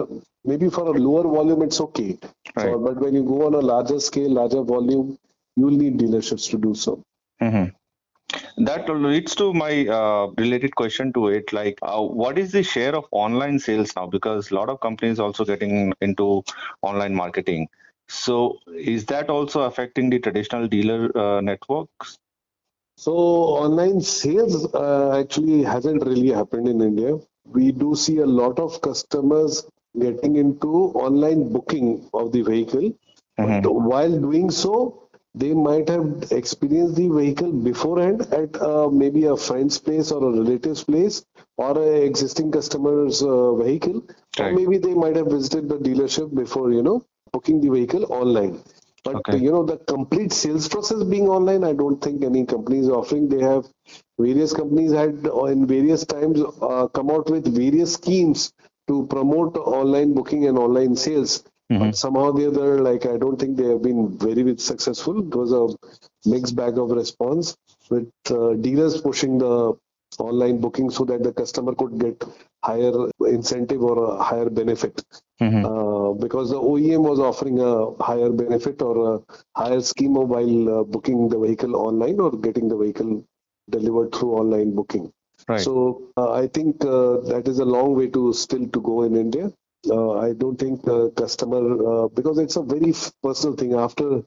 Maybe 0.51 0.69
for 0.69 0.85
a 0.87 0.97
lower 1.07 1.23
volume, 1.35 1.61
it's 1.67 1.81
okay. 1.87 2.17
Right. 2.55 2.65
So, 2.65 2.79
but 2.87 2.97
when 3.05 3.13
you 3.19 3.23
go 3.23 3.45
on 3.47 3.53
a 3.61 3.65
larger 3.73 3.99
scale, 3.99 4.31
larger 4.41 4.63
volume, 4.63 5.17
you 5.55 5.65
will 5.65 5.79
need 5.83 5.99
dealerships 5.99 6.49
to 6.51 6.57
do 6.67 6.73
so. 6.85 7.01
Mhm. 7.41 7.71
That 8.57 8.89
leads 8.89 9.35
to 9.35 9.53
my 9.53 9.87
uh, 9.87 10.27
related 10.37 10.75
question 10.75 11.11
to 11.13 11.27
it. 11.27 11.51
Like, 11.51 11.79
uh, 11.81 12.01
what 12.01 12.37
is 12.37 12.51
the 12.51 12.63
share 12.63 12.95
of 12.95 13.05
online 13.11 13.59
sales 13.59 13.93
now? 13.95 14.05
Because 14.07 14.51
a 14.51 14.55
lot 14.55 14.69
of 14.69 14.79
companies 14.79 15.19
also 15.19 15.43
getting 15.43 15.93
into 16.01 16.43
online 16.81 17.15
marketing. 17.15 17.67
So, 18.07 18.59
is 18.93 19.05
that 19.07 19.29
also 19.29 19.61
affecting 19.61 20.09
the 20.09 20.19
traditional 20.19 20.67
dealer 20.67 21.17
uh, 21.17 21.41
networks? 21.41 22.17
So 23.03 23.13
online 23.65 23.99
sales 24.01 24.55
uh, 24.73 25.17
actually 25.19 25.63
hasn't 25.63 26.05
really 26.05 26.29
happened 26.39 26.67
in 26.67 26.81
India. 26.81 27.17
We 27.45 27.71
do 27.71 27.95
see 27.95 28.17
a 28.19 28.25
lot 28.25 28.59
of 28.59 28.79
customers 28.81 29.63
getting 29.99 30.35
into 30.35 30.69
online 31.05 31.51
booking 31.55 31.87
of 32.13 32.31
the 32.31 32.43
vehicle. 32.51 32.87
Mhm. 33.39 33.63
But 33.63 33.73
while 33.91 34.15
doing 34.27 34.49
so, 34.51 34.73
they 35.43 35.53
might 35.67 35.89
have 35.95 36.07
experienced 36.31 36.95
the 36.95 37.07
vehicle 37.19 37.51
beforehand 37.69 38.21
at 38.41 38.61
uh, 38.61 38.87
maybe 39.03 39.25
a 39.25 39.37
friend's 39.47 39.77
place 39.87 40.11
or 40.11 40.21
a 40.29 40.31
relative's 40.39 40.83
place 40.83 41.23
or 41.57 41.71
a 41.79 41.91
existing 42.09 42.51
customer's 42.51 43.23
uh, 43.23 43.53
vehicle. 43.63 44.03
Or 44.39 44.51
maybe 44.59 44.77
they 44.77 44.93
might 44.93 45.15
have 45.15 45.27
visited 45.37 45.69
the 45.69 45.79
dealership 45.89 46.33
before, 46.43 46.71
you 46.71 46.83
know, 46.83 46.97
booking 47.33 47.61
the 47.61 47.69
vehicle 47.77 48.05
online. 48.21 48.59
But 49.03 49.15
Okay. 49.17 49.37
you 49.37 49.51
know, 49.51 49.63
the 49.65 49.77
complete 49.77 50.31
sales 50.31 50.67
process 50.67 51.03
being 51.03 51.27
online, 51.27 51.63
I 51.63 51.73
don't 51.73 52.01
think 52.01 52.23
any 52.23 52.45
company 52.45 52.79
is 52.79 52.89
offering. 52.89 53.29
They 53.29 53.41
have 53.41 53.65
various 54.19 54.53
companies 54.53 54.91
had 54.91 55.27
uh, 55.27 55.45
in 55.45 55.65
various 55.65 56.05
times 56.05 56.39
uh, 56.61 56.87
come 56.87 57.09
out 57.09 57.29
with 57.29 57.53
various 57.55 57.93
schemes 57.93 58.53
to 58.87 59.05
promote 59.07 59.57
online 59.57 60.13
booking 60.13 60.45
and 60.47 60.57
online 60.57 60.95
sales. 60.95 61.43
But 61.79 61.95
somehow 61.95 62.31
the 62.31 62.47
other, 62.47 62.81
like 62.81 63.05
I 63.05 63.17
don't 63.17 63.39
think 63.39 63.57
they 63.57 63.65
have 63.67 63.81
been 63.81 64.17
very, 64.17 64.43
very 64.43 64.57
successful. 64.57 65.19
It 65.19 65.33
was 65.35 65.51
a 65.53 66.29
mixed 66.29 66.55
bag 66.55 66.77
of 66.77 66.91
response 66.91 67.55
with 67.89 68.09
uh, 68.29 68.53
dealers 68.53 68.99
pushing 69.01 69.37
the 69.37 69.73
online 70.19 70.59
booking 70.59 70.89
so 70.89 71.05
that 71.05 71.23
the 71.23 71.31
customer 71.33 71.73
could 71.75 71.97
get 71.99 72.23
higher 72.63 72.93
incentive 73.27 73.81
or 73.81 74.15
a 74.15 74.23
higher 74.23 74.49
benefit. 74.49 75.03
Mhm. 75.41 75.63
Uh, 75.65 76.13
because 76.23 76.49
the 76.51 76.59
OEM 76.59 77.03
was 77.03 77.19
offering 77.19 77.59
a 77.59 77.91
higher 78.03 78.29
benefit 78.29 78.81
or 78.81 78.95
a 79.15 79.19
higher 79.55 79.81
scheme 79.81 80.13
while 80.13 80.79
uh, 80.79 80.83
booking 80.83 81.29
the 81.29 81.39
vehicle 81.39 81.75
online 81.75 82.19
or 82.19 82.31
getting 82.31 82.67
the 82.67 82.77
vehicle 82.77 83.23
delivered 83.69 84.13
through 84.13 84.33
online 84.33 84.71
booking. 84.75 85.11
Right. 85.47 85.61
So 85.61 86.03
uh, 86.17 86.31
I 86.33 86.47
think 86.47 86.83
uh, 86.85 87.17
that 87.31 87.47
is 87.47 87.59
a 87.59 87.65
long 87.65 87.95
way 87.95 88.07
to 88.07 88.33
still 88.33 88.67
to 88.67 88.81
go 88.81 89.03
in 89.03 89.15
India. 89.15 89.51
Uh, 89.89 90.11
I 90.19 90.33
don't 90.33 90.57
think 90.57 90.83
the 90.83 91.09
customer 91.11 91.61
uh, 91.91 92.07
because 92.09 92.37
it's 92.37 92.55
a 92.55 92.61
very 92.61 92.93
personal 93.23 93.55
thing. 93.55 93.73
After 93.73 94.21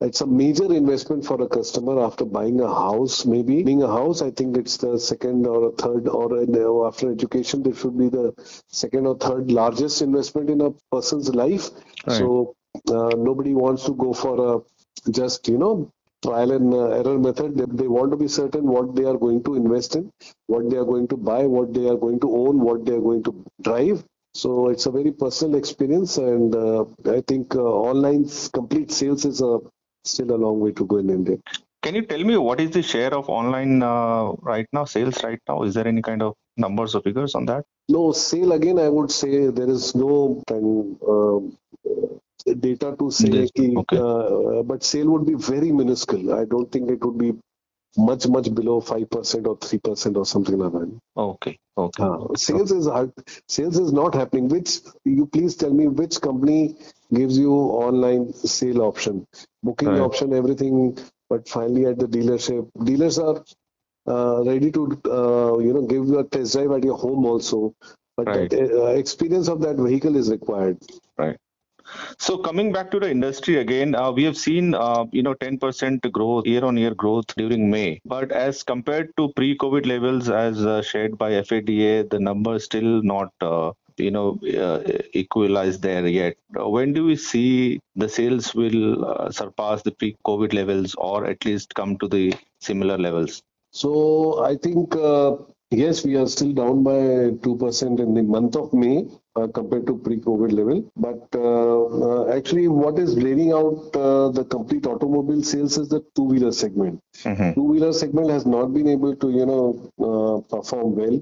it's 0.00 0.20
a 0.20 0.26
major 0.26 0.72
investment 0.74 1.24
for 1.24 1.40
a 1.42 1.48
customer 1.48 2.04
after 2.04 2.24
buying 2.24 2.60
a 2.60 2.66
house. 2.68 3.24
Maybe 3.24 3.62
being 3.62 3.82
a 3.82 3.88
house, 3.88 4.20
I 4.20 4.30
think 4.32 4.56
it's 4.56 4.76
the 4.78 4.98
second 4.98 5.46
or 5.46 5.68
a 5.68 5.72
third, 5.72 6.08
or 6.08 6.42
in, 6.42 6.54
uh, 6.56 6.86
after 6.86 7.10
education, 7.10 7.62
this 7.62 7.80
should 7.80 7.96
be 7.96 8.08
the 8.08 8.34
second 8.68 9.06
or 9.06 9.16
third 9.16 9.50
largest 9.52 10.02
investment 10.02 10.50
in 10.50 10.60
a 10.60 10.70
person's 10.90 11.34
life. 11.34 11.70
Right. 12.06 12.16
So 12.18 12.56
uh, 12.88 13.10
nobody 13.16 13.54
wants 13.54 13.84
to 13.84 13.94
go 13.94 14.12
for 14.12 14.34
a 14.56 15.10
just 15.10 15.48
you 15.48 15.58
know 15.58 15.90
trial 16.22 16.50
and 16.52 16.74
uh, 16.74 16.88
error 16.90 17.18
method. 17.18 17.56
They, 17.56 17.64
they 17.66 17.88
want 17.88 18.10
to 18.10 18.16
be 18.16 18.28
certain 18.28 18.66
what 18.66 18.94
they 18.96 19.04
are 19.04 19.16
going 19.16 19.42
to 19.44 19.54
invest 19.54 19.96
in, 19.96 20.12
what 20.46 20.68
they 20.68 20.76
are 20.76 20.84
going 20.84 21.08
to 21.08 21.16
buy, 21.16 21.46
what 21.46 21.72
they 21.72 21.88
are 21.88 21.96
going 21.96 22.20
to 22.20 22.36
own, 22.36 22.60
what 22.60 22.84
they 22.84 22.92
are 22.94 23.00
going 23.00 23.22
to 23.24 23.44
drive. 23.62 24.04
So 24.40 24.68
it's 24.68 24.84
a 24.84 24.90
very 24.90 25.12
personal 25.12 25.56
experience, 25.58 26.18
and 26.18 26.54
uh, 26.54 26.84
I 27.18 27.22
think 27.26 27.54
uh, 27.54 27.62
online 27.90 28.28
complete 28.52 28.90
sales 28.92 29.24
is 29.24 29.40
a 29.40 29.60
still 30.04 30.32
a 30.32 30.38
long 30.44 30.60
way 30.60 30.72
to 30.72 30.84
go 30.84 30.98
in 30.98 31.08
India. 31.08 31.38
Can 31.82 31.94
you 31.94 32.02
tell 32.02 32.22
me 32.30 32.36
what 32.36 32.60
is 32.60 32.70
the 32.70 32.82
share 32.82 33.14
of 33.14 33.30
online 33.30 33.82
uh, 33.82 34.32
right 34.52 34.66
now, 34.74 34.84
sales 34.84 35.22
right 35.24 35.40
now? 35.48 35.62
Is 35.62 35.72
there 35.74 35.88
any 35.88 36.02
kind 36.02 36.22
of 36.22 36.34
numbers 36.56 36.94
or 36.94 37.00
figures 37.00 37.34
on 37.34 37.46
that? 37.46 37.64
No 37.88 38.12
sale 38.12 38.52
again. 38.52 38.78
I 38.78 38.90
would 38.90 39.10
say 39.10 39.46
there 39.46 39.70
is 39.70 39.94
no 39.94 40.42
um, 40.50 40.98
uh, 41.14 42.54
data 42.66 42.94
to 42.98 43.10
say, 43.10 43.48
okay. 43.56 43.98
uh, 43.98 44.62
but 44.62 44.84
sale 44.84 45.08
would 45.12 45.26
be 45.26 45.34
very 45.34 45.72
minuscule. 45.72 46.34
I 46.34 46.44
don't 46.44 46.70
think 46.70 46.90
it 46.90 47.02
would 47.04 47.18
be 47.18 47.32
much 47.96 48.26
much 48.28 48.54
below 48.54 48.80
five 48.80 49.08
percent 49.10 49.46
or 49.46 49.56
three 49.58 49.78
percent 49.78 50.16
or 50.16 50.26
something 50.26 50.58
like 50.58 50.72
that. 50.72 51.00
Okay, 51.16 51.58
okay. 51.78 52.02
Uh, 52.04 52.34
sales 52.36 52.72
is 52.72 52.86
hard. 52.86 53.12
Sales 53.48 53.78
is 53.78 53.92
not 53.92 54.14
happening. 54.14 54.48
Which 54.48 54.80
you 55.04 55.26
please 55.26 55.56
tell 55.56 55.72
me 55.72 55.86
which 55.88 56.20
company 56.20 56.76
gives 57.12 57.38
you 57.38 57.52
online 57.52 58.32
sale 58.34 58.82
option, 58.82 59.26
booking 59.62 59.88
Right. 59.90 60.00
option, 60.00 60.32
everything. 60.34 60.98
But 61.28 61.48
finally 61.48 61.86
at 61.86 61.98
the 61.98 62.06
dealership, 62.06 62.68
dealers 62.84 63.18
are 63.18 63.42
uh, 64.06 64.42
ready 64.44 64.70
to 64.72 64.84
uh, 65.06 65.58
you 65.58 65.72
know 65.74 65.86
give 65.86 66.06
you 66.06 66.18
a 66.18 66.24
test 66.24 66.52
drive 66.54 66.70
at 66.72 66.84
your 66.84 66.96
home 66.96 67.24
also. 67.24 67.74
But 68.16 68.28
Right. 68.28 68.50
that 68.50 68.70
uh, 68.72 68.86
experience 69.04 69.48
of 69.48 69.60
that 69.62 69.76
vehicle 69.76 70.16
is 70.16 70.30
required. 70.30 70.78
Right. 71.18 71.36
So 72.18 72.38
coming 72.38 72.72
back 72.72 72.90
to 72.90 73.00
the 73.00 73.10
industry 73.10 73.56
again, 73.56 73.94
uh, 73.94 74.10
we 74.10 74.24
have 74.24 74.36
seen 74.36 74.74
uh, 74.74 75.04
you 75.12 75.22
know 75.22 75.34
10% 75.34 76.12
growth 76.12 76.46
year-on-year 76.46 76.94
growth 76.94 77.26
during 77.36 77.70
May, 77.70 78.00
but 78.04 78.32
as 78.32 78.62
compared 78.62 79.16
to 79.16 79.32
pre-COVID 79.34 79.86
levels, 79.86 80.28
as 80.28 80.64
uh, 80.64 80.82
shared 80.82 81.18
by 81.18 81.42
FADA, 81.42 82.08
the 82.10 82.18
number 82.18 82.56
is 82.56 82.64
still 82.64 83.02
not 83.02 83.32
uh, 83.40 83.72
you 83.96 84.10
know 84.10 84.38
uh, 84.58 84.82
equalized 85.12 85.82
there 85.82 86.06
yet. 86.06 86.36
Uh, 86.58 86.68
when 86.68 86.92
do 86.92 87.04
we 87.04 87.16
see 87.16 87.80
the 87.94 88.08
sales 88.08 88.54
will 88.54 89.04
uh, 89.04 89.30
surpass 89.30 89.82
the 89.82 89.92
pre-COVID 89.92 90.52
levels, 90.52 90.94
or 90.96 91.26
at 91.26 91.44
least 91.44 91.74
come 91.74 91.96
to 91.98 92.08
the 92.08 92.34
similar 92.60 92.98
levels? 92.98 93.42
So 93.70 94.44
I 94.44 94.56
think 94.56 94.94
uh, 94.96 95.36
yes, 95.70 96.04
we 96.04 96.16
are 96.16 96.26
still 96.26 96.52
down 96.52 96.82
by 96.82 97.30
two 97.42 97.56
percent 97.56 98.00
in 98.00 98.14
the 98.14 98.22
month 98.22 98.56
of 98.56 98.72
May 98.72 99.06
uh, 99.36 99.46
compared 99.48 99.86
to 99.86 99.98
pre-COVID 99.98 100.52
level. 100.52 100.90
But 100.96 101.28
uh, 101.34 101.84
uh, 102.08 102.36
actually, 102.36 102.68
what 102.68 102.98
is 102.98 103.14
draining 103.14 103.52
out 103.52 103.94
uh, 103.96 104.28
the 104.30 104.44
complete 104.44 104.86
automobile 104.86 105.42
sales 105.42 105.78
is 105.78 105.88
the 105.88 106.04
two-wheeler 106.14 106.52
segment. 106.52 107.00
Mhm. 107.24 107.54
Two-wheeler 107.54 107.92
segment 107.92 108.30
has 108.30 108.46
not 108.46 108.72
been 108.74 108.88
able 108.88 109.14
to 109.16 109.30
you 109.30 109.46
know 109.46 109.64
uh, 110.08 110.56
perform 110.56 110.96
well. 110.96 111.20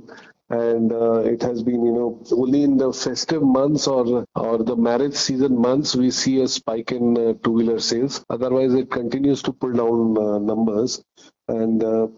And 0.50 0.92
uh, 0.92 1.20
it 1.20 1.40
has 1.42 1.62
been, 1.62 1.84
you 1.86 1.92
know, 1.92 2.22
only 2.32 2.64
in 2.64 2.76
the 2.76 2.92
festive 2.92 3.42
months 3.42 3.86
or 3.88 4.26
or 4.36 4.58
the 4.58 4.76
marriage 4.76 5.14
season 5.14 5.58
months 5.58 5.96
we 5.96 6.10
see 6.10 6.42
a 6.42 6.48
spike 6.48 6.92
in 6.92 7.16
uh, 7.16 7.32
two-wheeler 7.42 7.80
sales. 7.80 8.22
Otherwise, 8.28 8.74
it 8.74 8.90
continues 8.90 9.42
to 9.42 9.52
pull 9.52 9.72
down 9.72 10.18
uh, 10.18 10.38
numbers. 10.38 11.02
And 11.48 11.82
uh, 11.82 12.08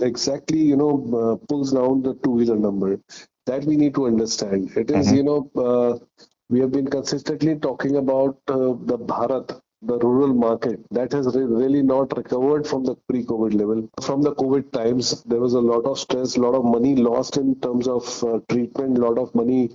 exactly 0.00 0.58
you 0.58 0.76
know 0.76 0.92
uh, 1.20 1.46
pulls 1.46 1.72
down 1.72 2.02
the 2.02 2.14
two 2.22 2.30
wheeler 2.30 2.56
number. 2.56 3.00
That 3.46 3.64
we 3.64 3.76
need 3.76 3.94
to 3.94 4.06
understand. 4.06 4.76
It 4.76 4.90
is, 4.90 5.10
you 5.12 5.22
know 5.24 5.50
uh, 5.56 5.98
we 6.48 6.60
have 6.60 6.72
been 6.72 6.86
consistently 6.88 7.56
talking 7.56 7.96
about 7.96 8.38
uh, 8.48 8.74
the 8.90 8.98
bharat 8.98 9.60
the 9.82 9.96
rural 9.98 10.34
market 10.34 10.78
that 10.90 11.10
has 11.12 11.34
re- 11.34 11.42
really 11.42 11.82
not 11.82 12.14
recovered 12.16 12.66
from 12.66 12.84
the 12.84 12.94
pre-covid 13.08 13.54
level. 13.54 13.88
From 14.02 14.20
the 14.22 14.34
covid 14.34 14.70
times 14.72 15.22
there 15.24 15.40
was 15.40 15.54
a 15.54 15.60
lot 15.60 15.86
of 15.86 15.98
stress 15.98 16.36
a 16.36 16.40
lot 16.40 16.54
of 16.54 16.64
money 16.64 16.94
lost 16.96 17.38
in 17.38 17.58
terms 17.60 17.88
of 17.88 18.24
uh, 18.24 18.40
treatment 18.50 18.98
a 18.98 19.00
lot 19.00 19.18
of 19.18 19.34
money 19.34 19.70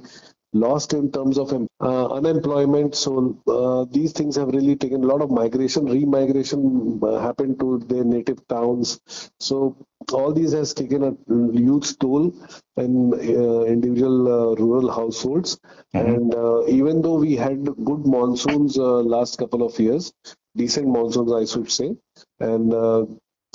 lost 0.64 0.94
in 0.94 1.12
terms 1.12 1.38
of 1.38 1.52
uh, 1.82 2.08
unemployment. 2.20 2.96
So 2.96 3.38
uh, 3.48 3.86
these 3.92 4.14
things 4.14 4.36
have 4.38 4.50
really 4.50 4.76
taken 4.76 5.04
a 5.04 5.08
lot 5.08 5.22
of 5.22 5.30
migration, 5.32 5.86
remigration 5.86 7.04
uh, 7.04 7.20
happened 7.20 7.60
to 7.60 7.80
their 7.88 8.04
native 8.04 8.48
towns. 8.48 9.00
So 9.40 9.76
all 10.14 10.34
these 10.34 10.54
has 10.54 10.74
taken 10.74 11.04
a 11.04 11.14
huge 11.58 11.98
toll 12.00 12.34
in 12.78 13.14
uh, 13.14 13.64
individual 13.66 14.18
uh, 14.28 14.56
rural 14.56 14.92
households. 14.92 15.60
And 15.94 16.34
uh, 16.34 16.66
even 16.68 17.02
though 17.02 17.16
we 17.20 17.36
had 17.36 17.66
good 17.84 18.06
monsoons 18.06 18.78
uh, 18.78 19.02
last 19.16 19.38
couple 19.38 19.64
of 19.64 19.78
years, 19.80 20.14
decent 20.56 20.88
monsoons, 20.88 21.32
I 21.34 21.46
should 21.46 21.72
say, 21.72 21.96
and 22.40 22.74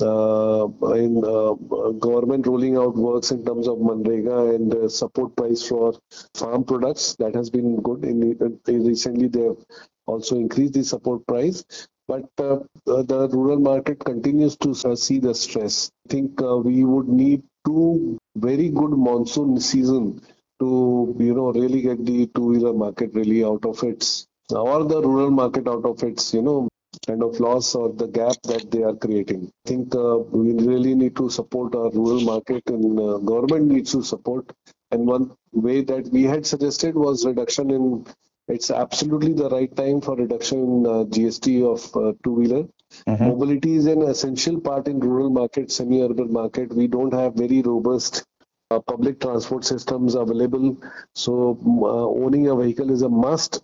in 0.00 1.22
uh, 1.24 1.52
government 1.98 2.46
rolling 2.46 2.76
out 2.76 2.94
works 2.96 3.30
in 3.30 3.44
terms 3.44 3.68
of 3.68 3.78
Manrega 3.78 4.54
and 4.54 4.74
uh, 4.74 4.88
support 4.88 5.36
price 5.36 5.66
for 5.66 5.94
farm 6.34 6.64
products. 6.64 7.16
That 7.16 7.34
has 7.34 7.50
been 7.50 7.80
good. 7.82 8.04
In, 8.04 8.36
recently, 8.66 9.28
they 9.28 9.42
have 9.42 9.64
also 10.06 10.36
increased 10.36 10.74
the 10.74 10.84
support 10.84 11.26
price. 11.26 11.64
But 12.08 12.28
uh, 12.38 12.58
uh, 12.88 13.02
the 13.02 13.28
rural 13.32 13.60
market 13.60 14.00
continues 14.04 14.56
to 14.58 14.70
uh, 14.70 14.96
see 14.96 15.20
the 15.20 15.34
stress. 15.34 15.90
I 16.08 16.12
think 16.12 16.42
uh, 16.42 16.56
we 16.56 16.82
would 16.84 17.08
need 17.08 17.42
two 17.64 18.18
very 18.36 18.68
good 18.68 18.90
monsoon 18.90 19.60
season 19.60 20.20
to 20.60 21.16
you 21.18 21.34
know 21.34 21.52
really 21.52 21.82
get 21.82 22.04
the 22.04 22.26
two-wheeler 22.34 22.72
market 22.72 23.14
really 23.14 23.44
out 23.44 23.64
of 23.64 23.82
its 23.82 24.26
or 24.50 24.84
the 24.84 25.00
rural 25.00 25.30
market 25.30 25.68
out 25.68 25.84
of 25.84 26.02
its 26.02 26.34
you 26.34 26.42
know 26.42 26.68
kind 27.06 27.22
of 27.22 27.40
loss 27.40 27.74
or 27.74 27.92
the 27.92 28.06
gap 28.06 28.36
that 28.44 28.70
they 28.70 28.82
are 28.82 28.94
creating. 28.94 29.52
I 29.64 29.68
think 29.68 29.94
uh, 29.94 30.18
we 30.18 30.52
really 30.52 30.94
need 30.94 31.16
to 31.16 31.30
support 31.30 31.74
our 31.74 31.90
rural 31.90 32.20
market 32.20 32.62
and 32.66 32.98
uh, 32.98 33.18
government 33.18 33.66
needs 33.66 33.92
to 33.92 34.02
support. 34.02 34.50
And 34.90 35.06
one 35.06 35.32
way 35.52 35.82
that 35.84 36.08
we 36.08 36.24
had 36.24 36.46
suggested 36.46 36.94
was 36.94 37.24
reduction 37.24 37.70
in, 37.70 38.06
it's 38.48 38.70
absolutely 38.70 39.32
the 39.32 39.48
right 39.48 39.74
time 39.76 40.00
for 40.00 40.16
reduction 40.16 40.58
in 40.58 40.86
uh, 40.86 41.04
GST 41.04 41.64
of 41.64 41.96
uh, 41.96 42.12
two-wheeler. 42.24 42.64
Mobility 43.28 43.76
is 43.76 43.86
an 43.86 44.02
essential 44.02 44.60
part 44.60 44.88
in 44.88 44.98
rural 44.98 45.30
market, 45.30 45.70
semi-urban 45.70 46.32
market. 46.32 46.72
We 46.74 46.88
don't 46.88 47.14
have 47.14 47.34
very 47.34 47.62
robust 47.62 48.24
uh, 48.70 48.80
public 48.80 49.20
transport 49.20 49.64
systems 49.64 50.14
available. 50.14 50.76
So 51.14 51.58
uh, 51.64 52.24
owning 52.24 52.48
a 52.48 52.56
vehicle 52.56 52.90
is 52.90 53.02
a 53.02 53.08
must 53.08 53.62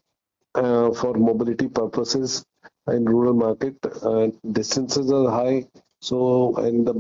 uh, 0.55 0.93
for 0.93 1.15
mobility 1.15 1.69
purposes 1.69 2.45
in 2.89 3.05
rural 3.05 3.35
market. 3.35 3.77
Uh, 4.03 4.29
distances 4.53 5.11
are 5.11 5.31
high. 5.31 5.67
So, 6.01 6.57
in 6.59 6.85
the 6.85 6.95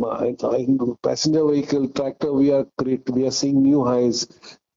in 0.59 0.97
passenger 1.03 1.47
vehicle, 1.47 1.89
tractor, 1.89 2.33
we 2.33 2.53
are 2.53 2.67
create, 2.79 3.09
we 3.11 3.27
are 3.27 3.31
seeing 3.31 3.63
new 3.63 3.85
highs. 3.85 4.27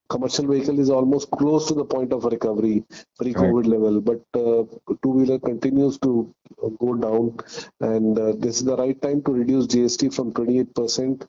Commercial 0.10 0.48
vehicle 0.48 0.80
is 0.80 0.90
almost 0.90 1.30
close 1.32 1.68
to 1.68 1.76
the 1.76 1.86
point 1.86 2.12
of 2.14 2.26
recovery, 2.26 2.84
pre-COVID 3.20 3.66
level, 3.68 4.02
but 4.02 4.22
uh, 4.34 4.64
two-wheeler 5.04 5.38
continues 5.40 6.00
to 6.00 6.34
go 6.80 6.96
down, 6.96 7.38
and 7.80 8.18
uh, 8.18 8.34
this 8.38 8.58
is 8.58 8.66
the 8.66 8.76
right 8.76 9.00
time 9.02 9.22
to 9.24 9.32
reduce 9.32 9.68
GST 9.68 10.14
from 10.14 10.34
28%, 10.34 11.28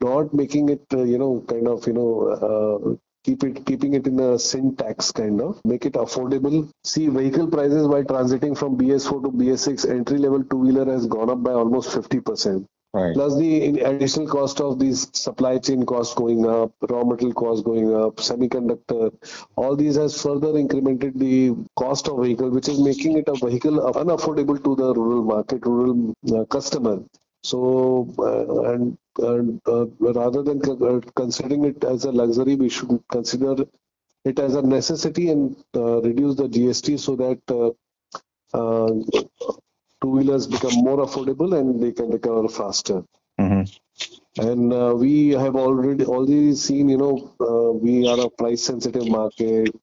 not 0.00 0.32
making 0.32 0.68
it, 0.68 0.84
uh, 0.92 1.02
you 1.02 1.18
know, 1.18 1.44
kind 1.48 1.66
of, 1.66 1.86
you 1.88 1.92
know, 1.92 2.28
uh, 2.28 2.96
keep 3.24 3.42
it 3.44 3.64
keeping 3.66 3.94
it 3.94 4.06
in 4.06 4.18
a 4.20 4.38
sin 4.38 4.74
tax 4.76 5.10
kind 5.12 5.40
of 5.40 5.60
make 5.64 5.84
it 5.86 5.94
affordable. 5.94 6.68
See 6.84 7.08
vehicle 7.08 7.48
prices 7.48 7.86
by 7.88 8.02
transiting 8.02 8.56
from 8.56 8.76
bs4 8.78 9.22
to 9.24 9.30
bs6 9.30 9.88
entry 9.90 10.18
level 10.18 10.44
two 10.44 10.56
wheeler 10.58 10.86
has 10.86 11.06
gone 11.06 11.30
up 11.30 11.42
by 11.42 11.52
almost 11.52 11.90
50% 11.90 12.64
Right. 12.94 13.12
plus 13.14 13.36
the 13.36 13.80
additional 13.80 14.26
cost 14.26 14.62
of 14.62 14.78
these 14.78 15.10
supply 15.12 15.58
chain 15.58 15.84
costs 15.84 16.14
going 16.14 16.46
up 16.48 16.72
raw 16.88 17.04
material 17.04 17.34
costs 17.34 17.62
going 17.62 17.94
up 17.94 18.16
semiconductor 18.16 19.12
all 19.56 19.76
these 19.76 19.96
has 19.96 20.20
further 20.22 20.54
incremented 20.54 21.18
the 21.18 21.54
cost 21.76 22.08
of 22.08 22.22
vehicle 22.22 22.48
which 22.48 22.66
is 22.66 22.80
making 22.80 23.18
it 23.18 23.28
a 23.28 23.34
vehicle 23.46 23.78
unaffordable 23.92 24.62
to 24.64 24.74
the 24.74 24.94
rural 24.94 25.22
market 25.22 25.66
rural 25.66 26.14
uh, 26.34 26.46
customer 26.46 26.96
so 27.50 27.60
uh, 28.28 28.72
and, 28.72 28.98
and 29.32 29.60
uh, 29.66 29.86
rather 30.20 30.42
than 30.48 30.60
uh, 30.70 31.00
considering 31.22 31.64
it 31.70 31.84
as 31.84 32.04
a 32.04 32.12
luxury 32.20 32.54
we 32.64 32.68
should 32.68 32.92
consider 33.16 33.54
it 34.24 34.38
as 34.38 34.54
a 34.54 34.62
necessity 34.62 35.30
and 35.30 35.56
uh, 35.76 36.00
reduce 36.02 36.34
the 36.36 36.48
gst 36.56 36.98
so 37.06 37.16
that 37.24 37.40
uh, 37.60 37.70
uh, 38.58 38.90
two 40.02 40.10
wheelers 40.16 40.46
become 40.46 40.74
more 40.88 40.98
affordable 41.06 41.58
and 41.58 41.82
they 41.82 41.92
can 41.92 42.10
recover 42.10 42.48
faster. 42.48 43.02
Hmm 43.38 43.62
and 44.38 44.72
uh, 44.72 44.94
we 44.96 45.30
have 45.30 45.56
already 45.56 46.04
already 46.04 46.54
seen 46.54 46.88
you 46.88 46.96
know 46.96 47.14
uh, 47.40 47.70
we 47.72 48.06
are 48.08 48.20
a 48.26 48.30
price 48.30 48.62
sensitive 48.62 49.08
market 49.08 49.74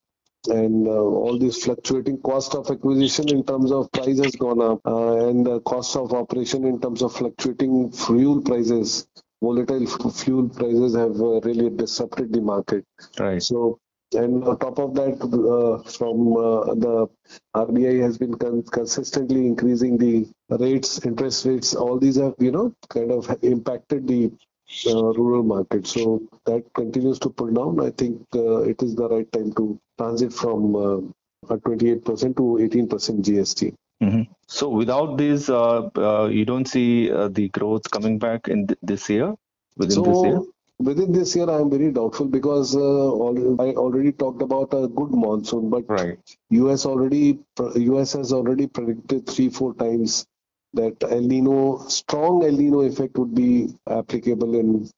and 0.47 0.87
uh, 0.87 0.91
all 0.91 1.37
these 1.39 1.63
fluctuating 1.63 2.17
cost 2.21 2.55
of 2.55 2.69
acquisition 2.69 3.29
in 3.29 3.43
terms 3.43 3.71
of 3.71 3.91
price 3.91 4.19
has 4.19 4.35
gone 4.35 4.61
up 4.61 4.79
uh, 4.85 5.27
and 5.27 5.45
the 5.45 5.59
cost 5.61 5.95
of 5.95 6.13
operation 6.13 6.65
in 6.65 6.79
terms 6.79 7.01
of 7.01 7.13
fluctuating 7.13 7.91
fuel 7.91 8.41
prices 8.41 9.07
volatile 9.41 9.85
fuel 10.11 10.49
prices 10.49 10.95
have 10.95 11.15
uh, 11.21 11.39
really 11.41 11.69
disrupted 11.69 12.31
the 12.33 12.41
market 12.41 12.85
Right. 13.19 13.41
so, 13.41 13.79
and 14.13 14.43
on 14.43 14.57
top 14.59 14.79
of 14.79 14.93
that, 14.95 15.15
uh, 15.21 15.89
from 15.89 16.37
uh, 16.37 16.73
the 16.75 17.07
RBI 17.55 18.01
has 18.01 18.17
been 18.17 18.35
con- 18.35 18.63
consistently 18.63 19.45
increasing 19.47 19.97
the 19.97 20.27
rates, 20.49 21.05
interest 21.05 21.45
rates. 21.45 21.73
All 21.75 21.99
these 21.99 22.15
have, 22.17 22.35
you 22.39 22.51
know, 22.51 22.73
kind 22.89 23.11
of 23.11 23.35
impacted 23.43 24.07
the 24.07 24.31
uh, 24.87 25.13
rural 25.13 25.43
market. 25.43 25.87
So 25.87 26.21
that 26.45 26.63
continues 26.73 27.19
to 27.19 27.29
pull 27.29 27.51
down. 27.51 27.79
I 27.85 27.91
think 27.91 28.21
uh, 28.35 28.61
it 28.61 28.81
is 28.81 28.95
the 28.95 29.07
right 29.09 29.31
time 29.31 29.53
to 29.53 29.79
transit 29.97 30.33
from 30.33 30.75
uh, 30.75 30.97
a 31.53 31.57
28% 31.57 32.35
to 32.37 32.59
18% 32.59 33.21
GST. 33.21 33.73
hmm 34.01 34.23
So 34.47 34.69
without 34.69 35.17
this, 35.17 35.49
uh, 35.49 35.89
uh, 36.09 36.27
you 36.27 36.45
don't 36.45 36.67
see 36.67 37.11
uh, 37.11 37.27
the 37.29 37.49
growth 37.49 37.89
coming 37.91 38.19
back 38.19 38.47
in 38.47 38.67
th- 38.67 38.79
this 38.81 39.09
year, 39.09 39.33
within 39.77 40.01
this 40.03 40.23
year? 40.23 40.41
Within 40.79 41.11
this 41.13 41.35
year, 41.35 41.49
I 41.49 41.61
am 41.61 41.69
very 41.69 41.91
doubtful 41.91 42.27
because 42.27 42.75
uh, 42.75 42.79
al- 43.27 43.61
I 43.61 43.73
already 43.73 44.11
talked 44.11 44.41
about 44.41 44.73
a 44.73 44.87
good 44.87 45.11
monsoon, 45.11 45.69
but 45.69 45.85
Right. 45.87 46.19
US 46.49 46.85
already 46.85 47.39
US 47.93 48.13
has 48.13 48.33
already 48.33 48.67
predicted 48.67 49.27
three 49.27 49.49
four 49.49 49.73
times 49.75 50.25
that 50.75 51.03
El 51.03 51.21
Nino 51.33 51.79
strong 51.87 52.43
El 52.43 52.57
Nino 52.57 52.81
effect 52.81 53.17
would 53.17 53.33
be 53.35 53.69
applicable 53.87 54.55
in, 54.55 54.89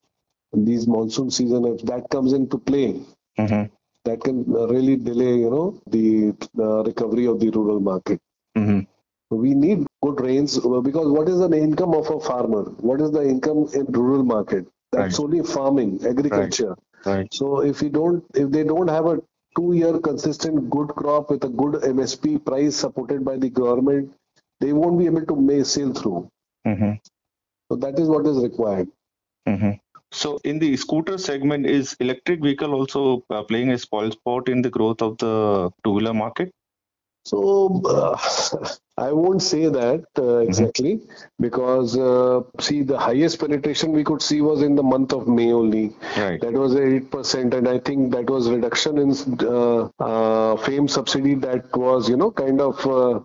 in 0.54 0.66
these 0.66 0.88
monsoon 0.88 1.32
season. 1.32 1.66
If 1.66 1.82
that 1.84 2.10
comes 2.10 2.34
into 2.34 2.58
play, 2.58 3.02
hmm 3.38 3.64
that 4.06 4.22
can 4.24 4.44
really 4.76 4.96
delay 4.96 5.34
you 5.46 5.50
know 5.50 5.82
the 5.88 6.34
uh, 6.60 6.84
recovery 6.84 7.26
of 7.28 7.40
the 7.40 7.50
rural 7.52 7.80
market. 7.80 8.20
hmm 8.58 8.80
We 9.30 9.54
need 9.54 9.86
good 10.04 10.22
rains 10.22 10.58
uh, 10.58 10.82
because 10.82 11.08
what 11.16 11.28
is 11.30 11.40
the 11.40 11.50
income 11.58 11.94
of 11.94 12.10
a 12.10 12.20
farmer? 12.20 12.64
What 12.90 13.02
is 13.02 13.12
the 13.12 13.24
income 13.28 13.68
in 13.74 13.86
rural 13.88 14.24
market? 14.24 14.68
That's 14.92 15.20
Right. 15.20 15.24
only 15.26 15.42
farming, 15.44 16.00
agriculture. 16.12 16.76
Right. 17.06 17.28
So 17.40 17.62
if 17.72 17.82
we 17.82 17.90
don't, 17.90 18.24
if 18.36 18.50
they 18.52 18.64
don't 18.64 18.88
have 18.98 19.06
a 19.14 19.18
two-year 19.58 20.00
consistent 20.00 20.70
good 20.70 20.90
crop 21.02 21.30
with 21.30 21.44
a 21.44 21.50
good 21.50 21.76
MSP 21.84 22.38
price 22.38 22.76
supported 22.86 23.26
by 23.26 23.36
the 23.38 23.50
government, 23.50 24.14
they 24.60 24.74
won't 24.74 24.98
be 25.00 25.06
able 25.06 25.26
to 25.26 25.36
make 25.36 25.66
sail 25.66 25.94
through. 25.94 26.30
hmm 26.66 26.94
So 27.70 27.78
that 27.78 28.00
is 28.00 28.08
what 28.10 28.26
is 28.28 28.38
required. 28.44 28.90
hmm 29.48 29.72
So 30.12 30.40
in 30.44 30.60
the 30.60 30.76
scooter 30.78 31.18
segment, 31.18 31.66
is 31.66 31.96
electric 32.00 32.42
vehicle 32.42 32.74
also 32.74 33.24
uh, 33.30 33.44
playing 33.44 33.72
a 33.72 33.78
spoil 33.78 34.12
sport 34.12 34.50
in 34.50 34.62
the 34.62 34.70
growth 34.70 35.02
of 35.02 35.18
the 35.18 35.72
two-wheeler 35.84 36.14
market? 36.14 36.52
So 37.30 37.82
uh, 37.86 38.18
I 38.98 39.12
won't 39.12 39.42
say 39.44 39.68
that 39.68 40.06
uh, 40.18 40.38
exactly 40.38 41.02
because 41.40 41.98
uh, 41.98 42.42
see 42.60 42.82
the 42.84 42.98
highest 42.98 43.40
penetration 43.40 43.92
we 43.92 44.04
could 44.04 44.22
see 44.22 44.40
was 44.42 44.62
in 44.62 44.76
the 44.76 44.84
month 44.84 45.14
of 45.14 45.28
May 45.28 45.52
only. 45.52 45.96
Right. 46.18 46.40
That 46.42 46.54
was 46.54 46.76
eight 46.76 47.12
percent, 47.12 47.54
and 47.54 47.68
I 47.68 47.80
think 47.80 48.12
that 48.14 48.30
was 48.30 48.50
reduction 48.50 48.98
in 48.98 49.12
uh, 49.46 49.90
uh, 50.00 50.56
FAME 50.58 50.88
subsidy 50.88 51.36
that 51.48 51.76
was 51.76 52.10
you 52.10 52.18
know 52.18 52.32
kind 52.32 52.62
of 52.62 52.88
uh, 52.88 53.20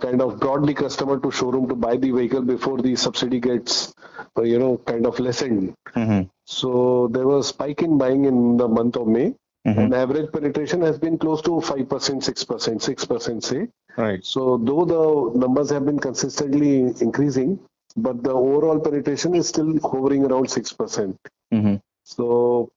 kind 0.00 0.20
of 0.20 0.38
brought 0.38 0.66
the 0.66 0.74
customer 0.74 1.18
to 1.18 1.30
showroom 1.30 1.68
to 1.70 1.74
buy 1.74 1.96
the 1.96 2.10
vehicle 2.12 2.42
before 2.42 2.78
the 2.78 2.94
subsidy 2.94 3.40
gets 3.40 3.94
uh, 4.36 4.42
you 4.42 4.58
know 4.58 4.76
kind 4.92 5.06
of 5.06 5.18
lessened. 5.18 5.74
hmm 5.94 6.22
So 6.44 7.08
there 7.10 7.26
was 7.26 7.48
spike 7.48 7.82
in 7.82 7.98
buying 7.98 8.24
in 8.26 8.56
the 8.56 8.68
month 8.68 8.96
of 8.96 9.08
May, 9.08 9.34
Mhm. 9.66 9.78
and 9.78 9.94
average 9.94 10.30
penetration 10.32 10.80
has 10.82 10.98
been 10.98 11.18
close 11.18 11.42
to 11.42 11.60
five 11.60 11.88
percent, 11.88 12.24
six 12.24 12.44
percent, 12.44 12.82
six 12.82 13.04
percent 13.04 13.44
say. 13.44 13.68
Right. 13.96 14.24
So 14.24 14.58
though 14.58 14.84
the 14.84 15.38
numbers 15.38 15.70
have 15.70 15.84
been 15.86 15.98
consistently 15.98 16.94
increasing, 17.00 17.58
but 17.96 18.22
the 18.22 18.32
overall 18.32 18.78
penetration 18.80 19.34
is 19.34 19.48
still 19.48 19.78
hovering 19.80 20.24
around 20.30 20.50
six 20.50 20.72
percent. 20.72 21.18
hmm 21.52 21.76
So 22.04 22.70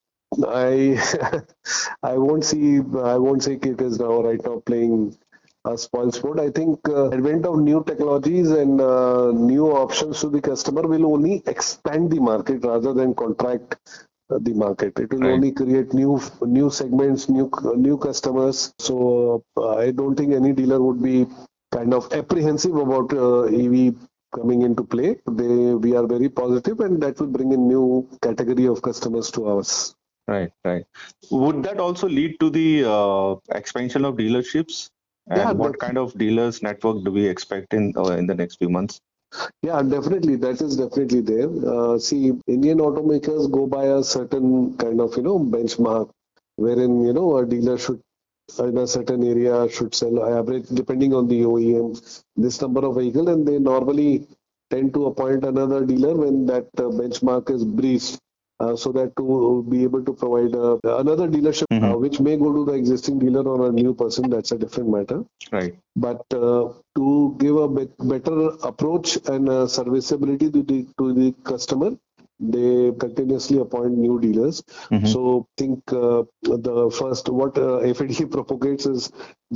I 0.47 0.99
I 2.04 2.17
won't 2.17 2.45
see 2.45 2.78
I 3.15 3.17
won't 3.17 3.43
say 3.43 3.54
it 3.62 3.82
is 3.82 3.99
now 3.99 4.21
right 4.21 4.43
now 4.43 4.60
playing 4.65 5.15
a 5.65 5.78
spoil 5.78 6.12
sport. 6.12 6.39
I 6.39 6.49
think 6.49 6.88
uh, 6.89 7.10
advent 7.12 7.45
of 7.45 7.60
new 7.60 7.84
technologies 7.86 8.49
and 8.52 8.80
uh, 8.82 9.32
new 9.32 9.67
options 9.71 10.21
to 10.21 10.30
the 10.30 10.41
customer 10.41 10.84
will 10.88 11.06
only 11.13 11.43
expand 11.45 12.12
the 12.12 12.19
market 12.19 12.63
rather 12.63 12.93
than 12.93 13.13
contract 13.13 13.75
the 14.30 14.54
market. 14.54 14.98
It 15.00 15.12
will 15.13 15.24
Right. 15.24 15.34
only 15.34 15.52
create 15.52 15.94
new 15.94 16.20
new 16.42 16.70
segments, 16.70 17.30
new 17.30 17.50
new 17.76 17.98
customers. 17.98 18.74
So 18.80 19.44
uh, 19.58 19.76
I 19.78 19.92
don't 19.92 20.15
think 20.15 20.34
any 20.34 20.54
dealer 20.54 20.82
would 20.82 21.02
be 21.02 21.28
kind 21.72 21.94
of 21.94 22.12
apprehensive 22.13 22.76
about 22.76 23.13
uh, 23.13 23.44
EV 23.44 23.96
coming 24.36 24.62
into 24.62 24.84
play. 24.84 25.15
They 25.26 25.74
we 25.74 25.96
are 25.96 26.06
very 26.06 26.30
positive, 26.30 26.80
and 26.82 27.02
that 27.02 27.20
will 27.20 27.28
bring 27.38 27.52
in 27.52 27.68
new 27.68 28.08
category 28.22 28.68
of 28.68 28.82
customers 28.82 29.32
to 29.32 29.48
us. 29.58 29.96
Right. 30.28 30.52
Right. 30.63 30.86
Would 31.32 31.63
that 31.63 31.80
also 31.80 32.08
lead 32.08 32.39
to 32.39 32.50
the 32.52 32.86
uh, 32.86 33.36
expansion 33.58 34.06
of 34.06 34.15
dealerships? 34.15 34.89
And 35.30 35.38
Yeah, 35.39 35.52
what 35.52 35.80
kind 35.80 35.98
of 35.98 36.18
dealers 36.18 36.62
network 36.63 37.04
do 37.04 37.12
we 37.12 37.28
expect 37.28 37.74
in 37.74 37.94
uh, 37.98 38.12
in 38.22 38.28
the 38.28 38.36
next 38.36 38.58
few 38.58 38.70
months? 38.70 39.02
Yeah, 39.63 39.82
definitely. 39.82 40.36
That 40.38 40.62
is 40.62 40.78
definitely 40.78 41.22
there. 41.22 41.50
Uh, 41.74 41.98
see, 42.00 42.34
Indian 42.48 42.80
automakers 42.80 43.50
go 43.52 43.68
by 43.68 43.86
a 43.86 44.04
certain 44.04 44.76
kind 44.78 45.00
of, 45.02 45.15
you 45.15 45.24
know, 45.24 45.39
benchmark 45.39 46.10
wherein, 46.56 47.02
you 47.06 47.13
know, 47.13 47.38
a 47.38 47.46
dealer 47.46 47.78
should, 47.78 48.02
in 48.60 48.78
a 48.78 48.88
certain 48.88 49.24
area, 49.24 49.70
should 49.70 49.94
sell 49.96 50.24
average, 50.38 50.68
depending 50.70 51.13
on 51.13 51.28
the 51.28 51.46
OEM, 51.46 51.94
this 52.36 52.62
number 52.62 52.86
of 52.86 52.96
vehicle, 52.96 53.30
and 53.30 53.48
they 53.48 53.60
normally 53.60 54.28
tend 54.70 54.94
to 54.94 55.06
appoint 55.08 55.44
another 55.46 55.86
dealer 55.86 56.15
when 56.15 56.46
that 56.48 56.68
uh, 56.78 56.84
benchmark 57.02 57.50
is 57.50 57.63
breached. 57.63 58.20
Uh, 58.60 58.76
so 58.76 58.91
that 58.91 59.15
to 59.15 59.65
be 59.69 59.84
able 59.84 60.02
to 60.04 60.13
provide 60.22 60.54
uh, 60.54 60.78
another 61.02 61.28
dealership, 61.36 61.69
uh, 61.72 61.78
Mhm. 61.80 62.00
which 62.04 62.17
may 62.19 62.36
go 62.41 62.50
to 62.56 62.63
the 62.69 62.74
existing 62.80 63.17
dealer 63.19 63.43
or 63.52 63.60
a 63.67 63.72
new 63.72 63.93
person, 64.02 64.30
that's 64.34 64.52
a 64.52 64.58
different 64.63 64.89
matter 64.95 65.19
Right. 65.54 65.74
but 65.95 66.24
uh, 66.34 66.63
to 66.98 67.36
give 67.43 67.56
a 67.56 67.67
bet- 67.78 67.98
better 68.13 68.38
approach 68.72 69.17
and 69.34 69.48
uh, 69.48 69.65
serviceability 69.78 70.50
to 70.56 70.63
the 70.72 70.80
to 71.02 71.13
the 71.19 71.28
customer 71.52 71.91
they 72.56 72.91
continuously 73.04 73.60
appoint 73.63 73.98
new 74.06 74.17
dealers 74.26 74.60
Mhm. 74.98 75.08
so 75.13 75.22
think 75.62 75.93
uh, 76.02 76.24
the 76.67 76.76
first 77.00 77.30
what 77.39 77.58
uh, 77.58 77.80
FADA 78.00 78.28
propagates 78.36 78.86
is 78.95 79.10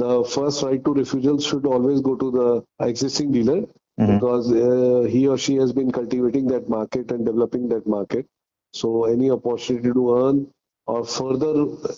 the 0.04 0.12
first 0.36 0.64
right 0.68 0.84
to 0.88 0.94
refusal 1.02 1.40
should 1.50 1.66
always 1.78 2.02
go 2.10 2.16
to 2.24 2.30
the 2.40 2.48
existing 2.92 3.32
dealer 3.38 3.60
Mhm. 4.00 4.08
because 4.14 4.46
uh, 4.52 5.02
he 5.16 5.22
or 5.34 5.38
she 5.48 5.56
has 5.64 5.72
been 5.82 5.92
cultivating 6.00 6.48
that 6.54 6.70
market 6.78 7.12
and 7.18 7.26
developing 7.32 7.68
that 7.74 7.86
market 7.96 8.26
so 8.74 9.06
any 9.06 9.30
opportunity 9.32 9.92
to 9.92 10.18
earn 10.18 10.48
or 10.88 11.06
further 11.06 11.54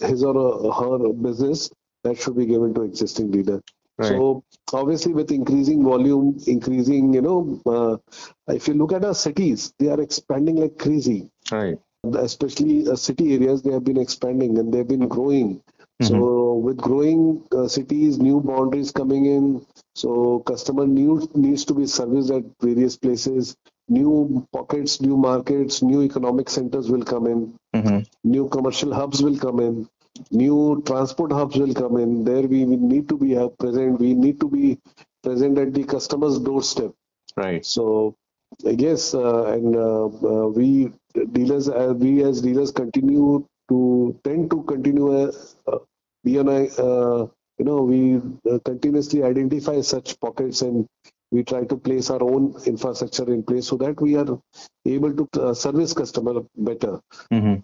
his 0.08 0.24
or 0.24 0.74
her 0.74 1.14
business 1.14 1.70
that 2.04 2.18
should 2.18 2.38
be 2.38 2.46
given 2.46 2.74
to 2.74 2.84
existing 2.84 3.32
dealer 3.32 3.62
Right. 3.98 4.10
so 4.10 4.44
obviously 4.74 5.14
with 5.14 5.32
increasing 5.32 5.82
volume, 5.82 6.38
increasing, 6.48 7.14
you 7.14 7.22
know, 7.22 7.62
uh, 7.66 7.98
if 8.54 8.68
you 8.68 8.74
look 8.74 8.92
at 8.92 9.06
our 9.06 9.14
cities, 9.14 9.74
they 9.80 9.88
are 9.88 10.02
expanding 10.02 10.58
like 10.58 10.78
crazy. 10.78 11.30
Right. 11.50 11.78
Especially 12.14 12.90
uh, 12.90 12.98
city 12.98 13.36
areas, 13.36 13.62
they 13.62 13.72
have 13.72 13.86
been 13.86 13.98
expanding 13.98 14.58
and 14.60 14.74
they've 14.74 14.88
been 14.88 15.08
growing. 15.08 15.62
So 16.02 16.56
with 16.56 16.76
growing 16.76 17.42
uh, 17.54 17.70
cities, 17.70 18.20
new 18.20 18.42
boundaries 18.42 18.92
coming 18.92 19.28
in, 19.28 19.66
so 19.96 20.40
customer 20.40 20.86
needs 20.86 21.34
needs 21.34 21.64
to 21.66 21.74
be 21.74 21.88
serviced 21.88 22.32
at 22.32 22.44
various 22.62 22.98
places. 22.98 23.56
New 23.88 24.48
pockets, 24.52 25.02
new 25.02 25.17
markets, 25.17 25.82
new 25.82 26.02
economic 26.02 26.50
centers 26.50 26.89
will 26.89 27.04
come 27.04 27.28
in 27.28 27.54
hmm 27.76 28.00
new 28.24 28.48
commercial 28.50 28.93
hubs 28.93 29.21
will 29.21 29.38
come 29.38 29.60
in. 29.60 29.88
new 30.32 30.82
transport 30.88 31.32
hubs 31.32 31.58
will 31.58 31.74
come 31.74 31.98
in. 31.98 32.24
There 32.24 32.43
we, 32.54 32.65
we 32.65 32.78
need 32.78 33.10
to 33.10 33.17
be 33.17 33.36
present. 33.60 34.00
We 34.00 34.13
need 34.13 34.39
to 34.39 34.50
be 34.50 34.80
present 35.24 35.58
at 35.58 35.74
the 35.74 35.84
customer's 35.84 36.39
doorstep. 36.39 36.91
Right. 37.38 37.65
So 37.65 38.15
yes, 38.63 39.13
uh, 39.13 39.45
and 39.45 39.76
uh, 39.76 40.06
uh, 40.06 40.48
we 40.48 40.91
dealers, 41.34 41.69
uh, 41.69 41.93
we 41.98 42.24
as 42.24 42.41
dealers 42.41 42.71
continue 42.71 43.45
to 43.69 44.19
tend 44.24 44.50
to 44.52 44.63
continue 44.63 45.12
uh, 45.13 45.32
uh, 45.67 45.80
be 46.24 46.39
on 46.39 46.48
a, 46.50 46.62
uh, 46.88 47.28
you 47.58 47.65
know, 47.65 47.82
we 47.84 48.21
uh, 48.52 48.60
continuously 48.65 49.24
identify 49.24 49.82
such 49.82 50.19
pockets 50.19 50.62
and 50.62 50.88
we 51.32 51.44
try 51.44 51.64
to 51.66 51.78
place 51.78 52.10
our 52.10 52.24
own 52.24 52.54
infrastructure 52.66 53.32
in 53.34 53.44
place 53.44 53.68
so 53.68 53.78
that 53.78 54.00
we 54.02 54.16
are 54.16 54.40
able 54.86 55.14
to 55.14 55.28
uh, 55.42 55.54
service 55.54 55.94
customer 55.94 56.42
better. 56.58 57.00
Hmm 57.32 57.56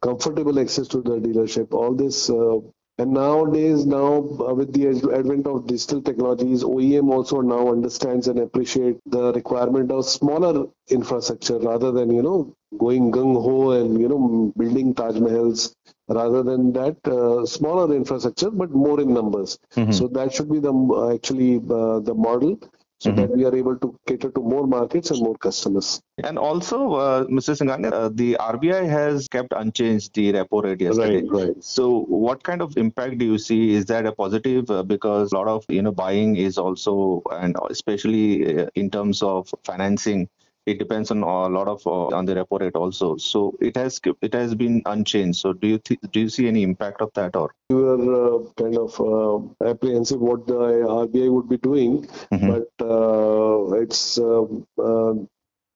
comfortable 0.00 0.58
access 0.60 0.86
to 0.88 1.02
the 1.02 1.16
dealership 1.18 1.72
all 1.72 1.92
this 1.94 2.30
uh, 2.30 2.58
and 2.98 3.12
nowadays 3.12 3.84
now 3.84 4.18
uh, 4.46 4.54
with 4.54 4.72
the 4.72 4.86
advent 5.18 5.46
of 5.46 5.66
digital 5.66 6.00
technologies 6.00 6.62
oem 6.62 7.10
also 7.12 7.40
now 7.40 7.68
understands 7.72 8.28
and 8.28 8.38
appreciate 8.38 8.98
the 9.06 9.32
requirement 9.32 9.90
of 9.90 10.04
smaller 10.04 10.66
infrastructure 10.88 11.58
rather 11.58 11.90
than 11.90 12.10
you 12.10 12.22
know 12.22 12.54
going 12.78 13.10
gung 13.10 13.34
ho 13.46 13.72
and 13.72 14.00
you 14.00 14.08
know 14.08 14.52
building 14.56 14.94
taj 14.94 15.16
mahals 15.16 15.74
rather 16.08 16.42
than 16.50 16.72
that 16.72 16.96
uh, 17.18 17.44
smaller 17.46 17.94
infrastructure 17.96 18.50
but 18.50 18.70
more 18.70 19.00
in 19.00 19.12
numbers. 19.12 19.58
Mhm. 19.76 19.92
so 19.98 20.06
that 20.08 20.32
should 20.32 20.50
be 20.52 20.60
the 20.60 20.72
uh, 20.72 21.12
actually 21.14 21.56
uh, 21.80 21.98
the 22.10 22.14
model 22.14 22.56
so 23.02 23.10
Mhm. 23.10 23.16
that 23.20 23.30
we 23.36 23.44
are 23.48 23.54
able 23.60 23.76
to 23.84 23.88
cater 24.10 24.30
to 24.36 24.42
more 24.52 24.64
markets 24.76 25.10
and 25.14 25.20
more 25.28 25.36
customers 25.46 25.88
And 26.28 26.38
also, 26.48 26.76
uh, 27.04 27.24
Mr. 27.36 27.54
Singhania, 27.60 27.90
uh, 27.98 28.08
the 28.22 28.36
RBI 28.48 28.82
has 28.94 29.28
kept 29.36 29.52
unchanged 29.60 30.14
the 30.18 30.26
repo 30.36 30.62
rate 30.66 30.82
yesterday. 30.86 31.22
right 31.36 31.56
So, 31.70 31.84
what 32.26 32.42
kind 32.48 32.62
of 32.66 32.76
impact 32.84 33.18
do 33.22 33.24
you 33.32 33.38
see? 33.46 33.60
Is 33.78 33.86
that 33.92 34.06
a 34.06 34.12
positive? 34.12 34.70
Uh, 34.70 34.82
because 34.94 35.32
a 35.32 35.36
lot 35.40 35.48
of 35.54 35.64
you 35.78 35.82
know 35.86 35.92
buying 36.02 36.36
is 36.46 36.58
also, 36.66 36.96
and 37.40 37.56
especially 37.76 38.26
uh, 38.56 38.66
in 38.82 38.90
terms 38.98 39.22
of 39.32 39.52
financing, 39.70 40.28
it 40.66 40.78
depends 40.78 41.10
on 41.10 41.22
a 41.22 41.48
lot 41.48 41.68
of 41.68 41.84
uh, 41.86 42.16
on 42.16 42.24
the 42.24 42.34
repo 42.34 42.60
rate 42.60 42.76
also. 42.76 43.16
So, 43.16 43.54
it 43.60 43.76
has 43.76 44.00
it 44.20 44.32
has 44.34 44.54
been 44.54 44.82
unchanged. 44.86 45.38
So, 45.40 45.52
do 45.52 45.66
you 45.66 45.78
th- 45.78 46.00
do 46.12 46.20
you 46.20 46.28
see 46.28 46.46
any 46.48 46.62
impact 46.62 47.00
of 47.00 47.10
that 47.14 47.34
or? 47.36 47.50
you 47.70 47.88
are 47.88 48.14
uh, 48.20 48.38
kind 48.56 48.76
of 48.78 49.00
uh, 49.00 49.68
apprehensive 49.70 50.20
what 50.20 50.46
the 50.46 50.60
RBI 51.04 51.30
would 51.32 51.48
be 51.48 51.56
doing, 51.56 52.06
Mhm. 52.32 52.48
but 52.52 52.86
uh, 52.86 53.72
it's 53.82 54.18
uh, 54.18 54.42
uh, 54.78 55.14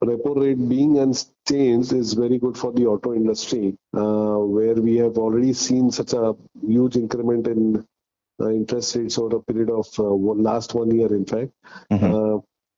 repo 0.04 0.36
rate 0.40 0.68
being 0.68 0.98
unchanged 0.98 1.92
is 1.92 2.12
very 2.12 2.38
good 2.38 2.56
for 2.56 2.70
the 2.72 2.86
auto 2.86 3.14
industry, 3.14 3.76
uh, 3.94 4.36
where 4.56 4.74
we 4.74 4.96
have 4.96 5.16
already 5.18 5.52
seen 5.52 5.90
such 5.90 6.12
a 6.12 6.34
huge 6.66 6.96
increment 6.96 7.46
in 7.48 7.84
uh, 8.40 8.50
interest 8.50 8.94
rates 8.96 9.18
over 9.18 9.36
a 9.36 9.42
period 9.42 9.70
of 9.70 9.86
uh, 9.98 10.02
last 10.50 10.74
one 10.74 10.90
year, 10.94 11.12
in 11.14 11.24
fact. 11.24 11.50
Mhm. 11.90 12.10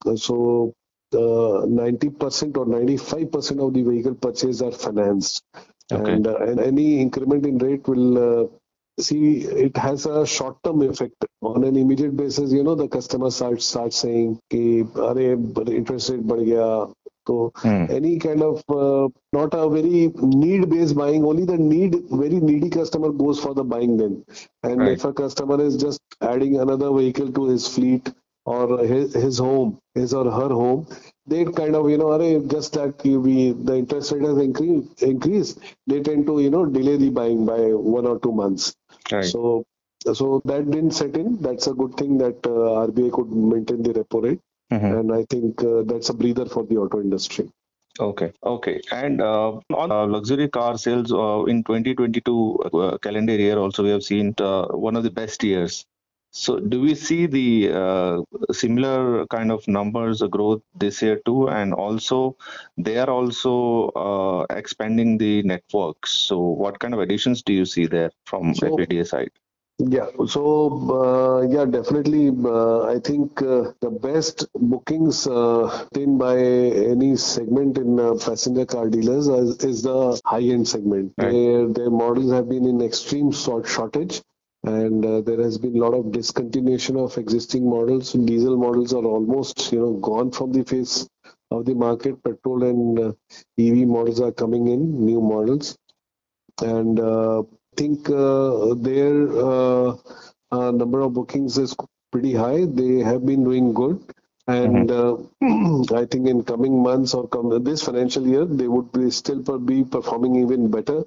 Uh, 0.07 0.17
so. 0.17 0.73
90% 1.17 2.57
or 2.57 2.67
95% 2.67 3.67
of 3.67 3.75
the 3.75 3.83
vehicle 3.83 4.15
purchase 4.15 4.61
are 4.63 4.73
financed. 4.73 5.43
Okay. 5.91 6.13
And, 6.13 6.27
uh, 6.27 6.37
and 6.37 6.61
any 6.61 7.01
increment 7.01 7.47
in 7.47 7.59
rate 7.59 7.89
will 7.89 8.45
uh, 8.45 8.49
see 9.01 9.39
it 9.43 9.77
has 9.77 10.07
a 10.07 10.27
short 10.27 10.63
term 10.65 10.83
effect 10.83 11.25
on 11.41 11.65
an 11.65 11.77
immediate 11.77 12.17
basis 12.17 12.53
you 12.53 12.63
know 12.63 12.75
the 12.75 12.89
customer 12.89 13.31
starts 13.31 13.67
start 13.67 13.93
saying 13.93 14.39
ki 14.51 14.85
are 14.97 15.19
interest 15.21 16.11
rate 16.11 16.27
bad 16.27 16.45
gaya 16.49 16.87
so 17.29 17.53
hmm. 17.63 17.85
any 17.99 18.19
kind 18.19 18.43
of 18.43 18.63
uh, 18.81 19.09
not 19.33 19.55
a 19.55 19.69
very 19.77 20.11
need 20.37 20.69
based 20.71 20.97
buying 20.97 21.25
only 21.25 21.45
the 21.45 21.57
need 21.57 21.97
very 22.11 22.41
needy 22.51 22.71
customer 22.71 23.11
goes 23.25 23.41
for 23.45 23.55
the 23.55 23.65
buying 23.73 23.97
then 23.97 24.25
and 24.63 24.81
right. 24.81 24.93
if 24.93 25.05
a 25.05 25.13
customer 25.13 25.61
is 25.63 25.77
just 25.77 26.01
adding 26.33 26.59
another 26.61 26.91
vehicle 26.93 27.31
to 27.33 27.47
his 27.49 27.69
fleet 27.69 28.13
or 28.45 28.79
his, 28.85 29.15
his 29.15 29.39
home 29.39 29.79
his 29.95 30.13
or 30.15 30.25
her 30.31 30.49
home 30.61 30.87
they 31.27 31.45
kind 31.45 31.75
of 31.77 31.89
you 31.91 31.99
know 31.99 32.13
array 32.17 32.33
just 32.55 32.73
that 32.75 33.03
we 33.05 33.53
the 33.53 33.77
interest 33.83 34.13
rate 34.13 34.23
has 34.31 34.39
increased 34.39 35.03
increased 35.03 35.59
they 35.87 36.01
tend 36.01 36.27
to 36.27 36.41
you 36.41 36.51
know 36.51 36.65
delay 36.67 36.97
the 36.97 37.11
buying 37.11 37.45
by 37.47 37.61
one 37.97 38.07
or 38.07 38.19
two 38.21 38.33
months 38.33 38.75
Right. 39.13 39.25
so 39.25 39.65
so 40.15 40.41
that 40.45 40.71
didn't 40.71 40.93
set 40.93 41.17
in 41.17 41.37
that's 41.47 41.67
a 41.67 41.75
good 41.75 41.95
thing 41.97 42.19
that 42.19 42.39
uh, 42.47 42.87
RBI 42.87 43.11
could 43.11 43.31
maintain 43.55 43.83
the 43.83 43.93
repo 44.01 44.23
rate 44.27 44.41
Mhm. 44.73 44.91
and 45.01 45.13
I 45.19 45.25
think 45.31 45.63
uh, 45.65 45.83
that's 45.91 46.11
a 46.11 46.15
breather 46.15 46.45
for 46.47 46.65
the 46.65 46.77
auto 46.77 47.01
industry 47.01 47.49
Okay, 48.01 48.33
okay. 48.45 48.81
And 48.93 49.21
uh, 49.21 49.59
on 49.75 49.91
uh, 49.91 50.07
luxury 50.07 50.49
car 50.49 50.79
sales 50.79 51.13
uh, 51.13 51.45
in 51.47 51.65
2022 51.65 52.59
uh, 52.73 52.99
calendar 52.99 53.35
year, 53.35 53.59
also 53.59 53.83
we 53.83 53.91
have 53.91 54.05
seen 54.05 54.35
uh, 54.39 54.67
one 54.69 54.95
of 54.95 55.03
the 55.03 55.11
best 55.11 55.43
years. 55.43 55.85
So, 56.39 56.61
do 56.61 56.81
we 56.81 56.95
see 56.95 57.27
the 57.27 57.73
uh, 57.75 58.23
similar 58.53 59.27
kind 59.27 59.51
of 59.51 59.67
numbers 59.67 60.23
uh, 60.23 60.29
growth 60.29 60.63
this 60.77 61.03
year 61.03 61.21
too? 61.27 61.49
And 61.49 61.75
also, 61.75 62.37
they 62.77 62.97
are 62.99 63.11
also 63.11 63.89
uh, 64.07 64.47
expanding 64.51 65.19
the 65.19 65.43
networks. 65.43 66.13
So, 66.13 66.39
what 66.39 66.79
kind 66.79 66.95
of 66.95 67.01
additions 67.01 67.43
do 67.43 67.53
you 67.53 67.65
see 67.65 67.87
there 67.87 68.13
from 68.25 68.55
So- 68.55 68.77
FADA 68.77 69.05
side? 69.05 69.33
Yeah, 69.81 70.09
so 70.27 70.43
uh, 70.91 71.47
yeah, 71.47 71.65
definitely. 71.65 72.31
Uh, 72.31 72.83
I 72.83 72.99
think 72.99 73.41
uh, 73.41 73.71
the 73.81 73.91
best 73.91 74.45
bookings 74.53 75.25
uh, 75.29 75.87
by 76.19 76.37
any 76.37 77.15
segment 77.15 77.79
in 77.79 78.01
uh, 78.01 78.15
passenger 78.15 78.67
car 78.67 78.89
dealers 78.91 79.29
is, 79.29 79.57
is 79.59 79.83
the 79.83 80.21
high-end 80.25 80.67
segment. 80.67 81.13
Right. 81.17 81.31
Their 81.31 81.69
their 81.69 81.91
models 81.91 82.33
have 82.33 82.49
been 82.49 82.67
in 82.67 82.83
extreme 82.83 83.33
sort 83.33 83.69
shortage, 83.69 84.21
and 84.65 85.05
uh, 85.07 85.21
there 85.23 85.41
has 85.43 85.59
been 85.59 85.77
a 85.77 85.81
lot 85.81 85.95
of 85.95 86.07
discontinuation 86.07 86.97
of 87.03 87.17
existing 87.19 87.69
models. 87.69 88.13
Diesel 88.13 88.57
models 88.57 88.93
are 88.93 89.05
almost 89.05 89.73
you 89.73 89.81
know 89.81 89.93
gone 89.95 90.31
from 90.31 90.53
the 90.53 90.65
face 90.65 91.09
of 91.51 91.65
the 91.67 91.75
market. 91.75 92.23
Petrol 92.25 92.65
and 92.65 92.99
uh, 92.99 93.13
EV 93.59 93.87
models 93.87 94.21
are 94.21 94.33
coming 94.33 94.69
in, 94.69 95.05
new 95.05 95.21
models, 95.21 95.77
and 96.63 97.01
uh, 97.01 97.41
I 97.43 97.77
think 97.77 98.09
uh, 98.11 98.75
their 98.75 99.29
uh, 99.39 99.97
uh, 100.53 100.71
number 100.73 101.01
of 101.01 101.15
bookings 101.15 101.59
is 101.59 101.77
pretty 102.13 102.35
high. 102.35 102.65
They 102.67 102.99
have 103.01 103.25
been 103.27 103.45
doing 103.45 103.73
good, 103.73 104.03
and 104.47 104.91
uh, 104.91 105.17
I 105.95 106.05
think 106.11 106.27
in 106.29 106.43
coming 106.45 106.83
months 106.83 107.15
or 107.15 107.29
come, 107.29 107.63
this 107.65 107.85
financial 107.85 108.27
year 108.27 108.45
they 108.45 108.69
would 108.69 108.93
be 108.93 109.11
still 109.11 109.41
be 109.59 109.85
performing 109.85 110.37
even 110.37 110.71
better 110.71 111.05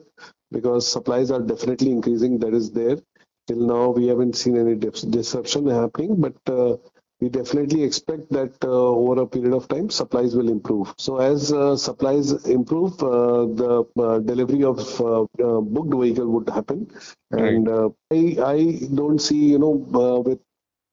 because 0.51 0.87
supplies 0.87 1.31
are 1.31 1.41
definitely 1.41 1.91
increasing. 1.91 2.39
That 2.39 2.53
is 2.53 2.71
there. 2.71 2.97
Till 3.51 3.67
now, 3.67 3.89
we 3.89 4.07
haven't 4.07 4.35
seen 4.37 4.57
any 4.57 4.75
disruption 4.75 5.67
happening, 5.67 6.21
but 6.21 6.35
uh, 6.47 6.77
we 7.19 7.27
definitely 7.27 7.83
expect 7.83 8.29
that 8.31 8.53
uh, 8.63 8.69
over 8.69 9.23
a 9.23 9.27
period 9.27 9.53
of 9.53 9.67
time, 9.67 9.89
supplies 9.89 10.35
will 10.35 10.47
improve. 10.49 10.93
So 10.97 11.17
as 11.17 11.51
uh, 11.51 11.75
supplies 11.75 12.31
improve, 12.45 12.93
uh, 13.03 13.47
the 13.61 13.85
uh, 13.99 14.19
delivery 14.19 14.63
of 14.63 14.77
booked 15.37 15.93
vehicle 15.93 16.29
would 16.29 16.49
happen. 16.49 16.89
And 17.31 17.67
uh, 17.67 17.89
I, 18.11 18.37
I 18.53 18.79
don't 18.95 19.19
see, 19.19 19.51
you 19.51 19.59
know, 19.59 19.75
uh, 19.93 20.21
with 20.21 20.39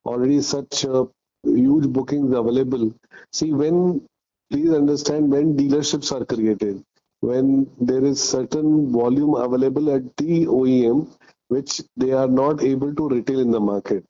already 0.05 0.40
such 0.42 0.85
uh, 0.85 1.05
huge 1.44 1.88
bookings 1.88 2.35
available. 2.35 2.92
See, 3.33 3.53
when 3.53 4.03
please 4.51 4.71
understand 4.73 5.31
when 5.31 5.57
dealerships 5.57 6.11
are 6.12 6.25
created, 6.25 6.85
when 7.21 7.71
there 7.81 8.05
is 8.05 8.23
certain 8.23 8.92
volume 8.92 9.35
available 9.35 9.94
at 9.94 10.16
the 10.16 10.47
OEM, 10.47 11.09
which 11.48 11.82
they 11.96 12.12
are 12.12 12.28
not 12.28 12.62
able 12.62 12.94
to 12.94 13.08
retail 13.08 13.40
in 13.40 13.50
the 13.50 13.61
market. 13.61 14.04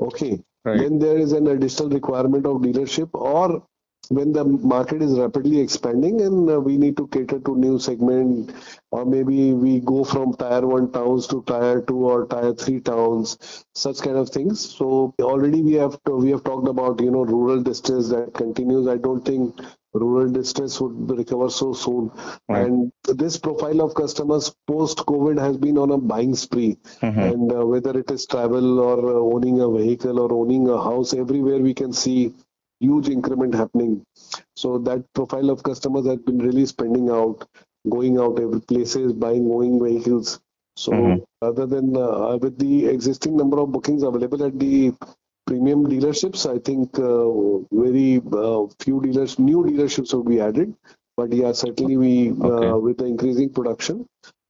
Okay. 0.00 0.42
Right. 0.64 0.78
Then 0.78 0.98
there 0.98 1.18
is 1.18 1.32
an 1.32 1.46
additional 1.48 1.90
requirement 1.90 2.46
of 2.46 2.62
dealership 2.62 3.10
or 3.12 3.62
when 4.08 4.32
the 4.32 4.44
market 4.44 5.02
is 5.02 5.18
rapidly 5.18 5.60
expanding 5.60 6.20
and 6.20 6.50
uh, 6.50 6.60
we 6.60 6.76
need 6.76 6.96
to 6.96 7.06
cater 7.08 7.38
to 7.40 7.56
new 7.56 7.78
segment 7.78 8.52
or 8.90 9.04
maybe 9.04 9.52
we 9.52 9.80
go 9.80 10.04
from 10.04 10.34
tier 10.34 10.66
1 10.66 10.92
towns 10.92 11.26
to 11.26 11.42
tier 11.46 11.82
2 11.82 11.96
or 11.96 12.26
tier 12.26 12.52
3 12.52 12.80
towns 12.80 13.64
such 13.74 14.00
kind 14.00 14.16
of 14.16 14.28
things 14.28 14.60
so 14.60 15.14
already 15.20 15.62
we 15.62 15.74
have 15.74 15.98
to, 16.04 16.16
we 16.16 16.30
have 16.30 16.44
talked 16.44 16.68
about 16.68 17.00
you 17.00 17.10
know 17.10 17.24
rural 17.24 17.62
distress 17.62 18.08
that 18.08 18.34
continues 18.34 18.86
i 18.86 18.96
don't 18.96 19.24
think 19.24 19.58
rural 19.94 20.30
distress 20.30 20.80
would 20.80 21.10
recover 21.18 21.48
so 21.50 21.72
soon 21.72 22.10
Right. 22.48 22.66
and 22.66 22.92
this 23.22 23.36
profile 23.38 23.80
of 23.82 23.94
customers 23.94 24.54
post 24.66 24.98
covid 25.10 25.38
has 25.38 25.56
been 25.56 25.78
on 25.78 25.90
a 25.92 25.98
buying 26.12 26.34
spree 26.34 26.76
Mhm. 27.02 27.22
and 27.30 27.52
uh, 27.52 27.64
whether 27.72 27.96
it 27.98 28.10
is 28.10 28.26
travel 28.26 28.80
or 28.80 28.98
uh, 29.16 29.20
owning 29.34 29.60
a 29.60 29.70
vehicle 29.70 30.20
or 30.24 30.32
owning 30.40 30.68
a 30.68 30.80
house 30.90 31.14
everywhere 31.14 31.60
we 31.68 31.74
can 31.82 31.92
see 31.92 32.34
huge 32.80 33.08
increment 33.08 33.54
happening 33.54 33.92
so 34.56 34.78
that 34.78 35.04
profile 35.14 35.50
of 35.50 35.62
customers 35.62 36.06
has 36.06 36.18
been 36.18 36.38
really 36.38 36.66
spending 36.66 37.10
out 37.10 37.46
going 37.96 38.18
out 38.18 38.38
every 38.40 38.60
places 38.72 39.12
buying 39.12 39.46
owning 39.56 39.76
vehicles 39.84 40.40
so 40.76 40.92
Mhm. 40.94 41.22
other 41.42 41.66
than 41.74 41.96
uh, 41.96 42.36
with 42.44 42.58
the 42.58 42.86
existing 42.86 43.36
number 43.36 43.58
of 43.60 43.70
bookings 43.72 44.02
available 44.02 44.42
at 44.44 44.58
the 44.58 44.92
premium 45.46 45.86
dealerships 45.92 46.42
i 46.54 46.58
think 46.68 46.98
uh, 46.98 47.28
very 47.84 48.10
uh, 48.42 48.62
few 48.84 49.00
dealers 49.06 49.38
new 49.38 49.62
dealerships 49.68 50.12
will 50.14 50.28
be 50.34 50.40
added 50.40 50.74
but 51.16 51.32
yeah 51.40 51.52
certainly 51.52 51.96
we 52.04 52.14
Okay. 52.30 52.68
uh, 52.68 52.76
with 52.86 52.98
the 52.98 53.06
increasing 53.14 53.50
production 53.58 54.06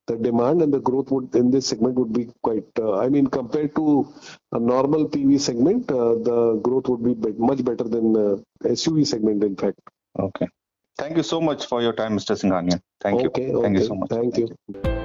the 0.07 0.17
demand 0.17 0.63
and 0.63 0.73
the 0.73 0.81
growth 0.81 1.11
would 1.11 1.35
in 1.35 1.51
this 1.51 1.67
segment 1.67 1.95
would 1.97 2.13
be 2.13 2.29
quite. 2.43 2.67
Uh, 2.79 2.99
I 2.99 3.09
mean, 3.09 3.27
compared 3.27 3.75
to 3.77 4.13
a 4.53 4.59
normal 4.59 5.09
PV 5.09 5.41
segment, 5.41 5.91
uh, 5.91 6.15
the 6.29 6.61
growth 6.63 6.89
would 6.89 7.03
be 7.03 7.33
much 7.39 7.65
better 7.65 7.85
than 7.85 8.17
uh, 8.17 8.37
SUV 8.65 9.07
segment. 9.07 9.43
In 9.43 9.57
fact. 9.57 9.79
Okay. 10.19 10.49
Thank 10.97 11.17
you 11.17 11.23
so 11.23 11.41
much 11.41 11.67
for 11.67 11.83
your 11.83 11.93
time, 11.93 12.17
Mr. 12.17 12.39
Singhania. 12.39 12.81
Thank 13.01 13.21
okay, 13.27 13.49
you. 13.49 13.63
Thank 13.63 13.79
you 13.79 13.85
so 13.85 13.95
much. 13.95 14.11
Thank 14.11 14.37
you. 14.39 15.04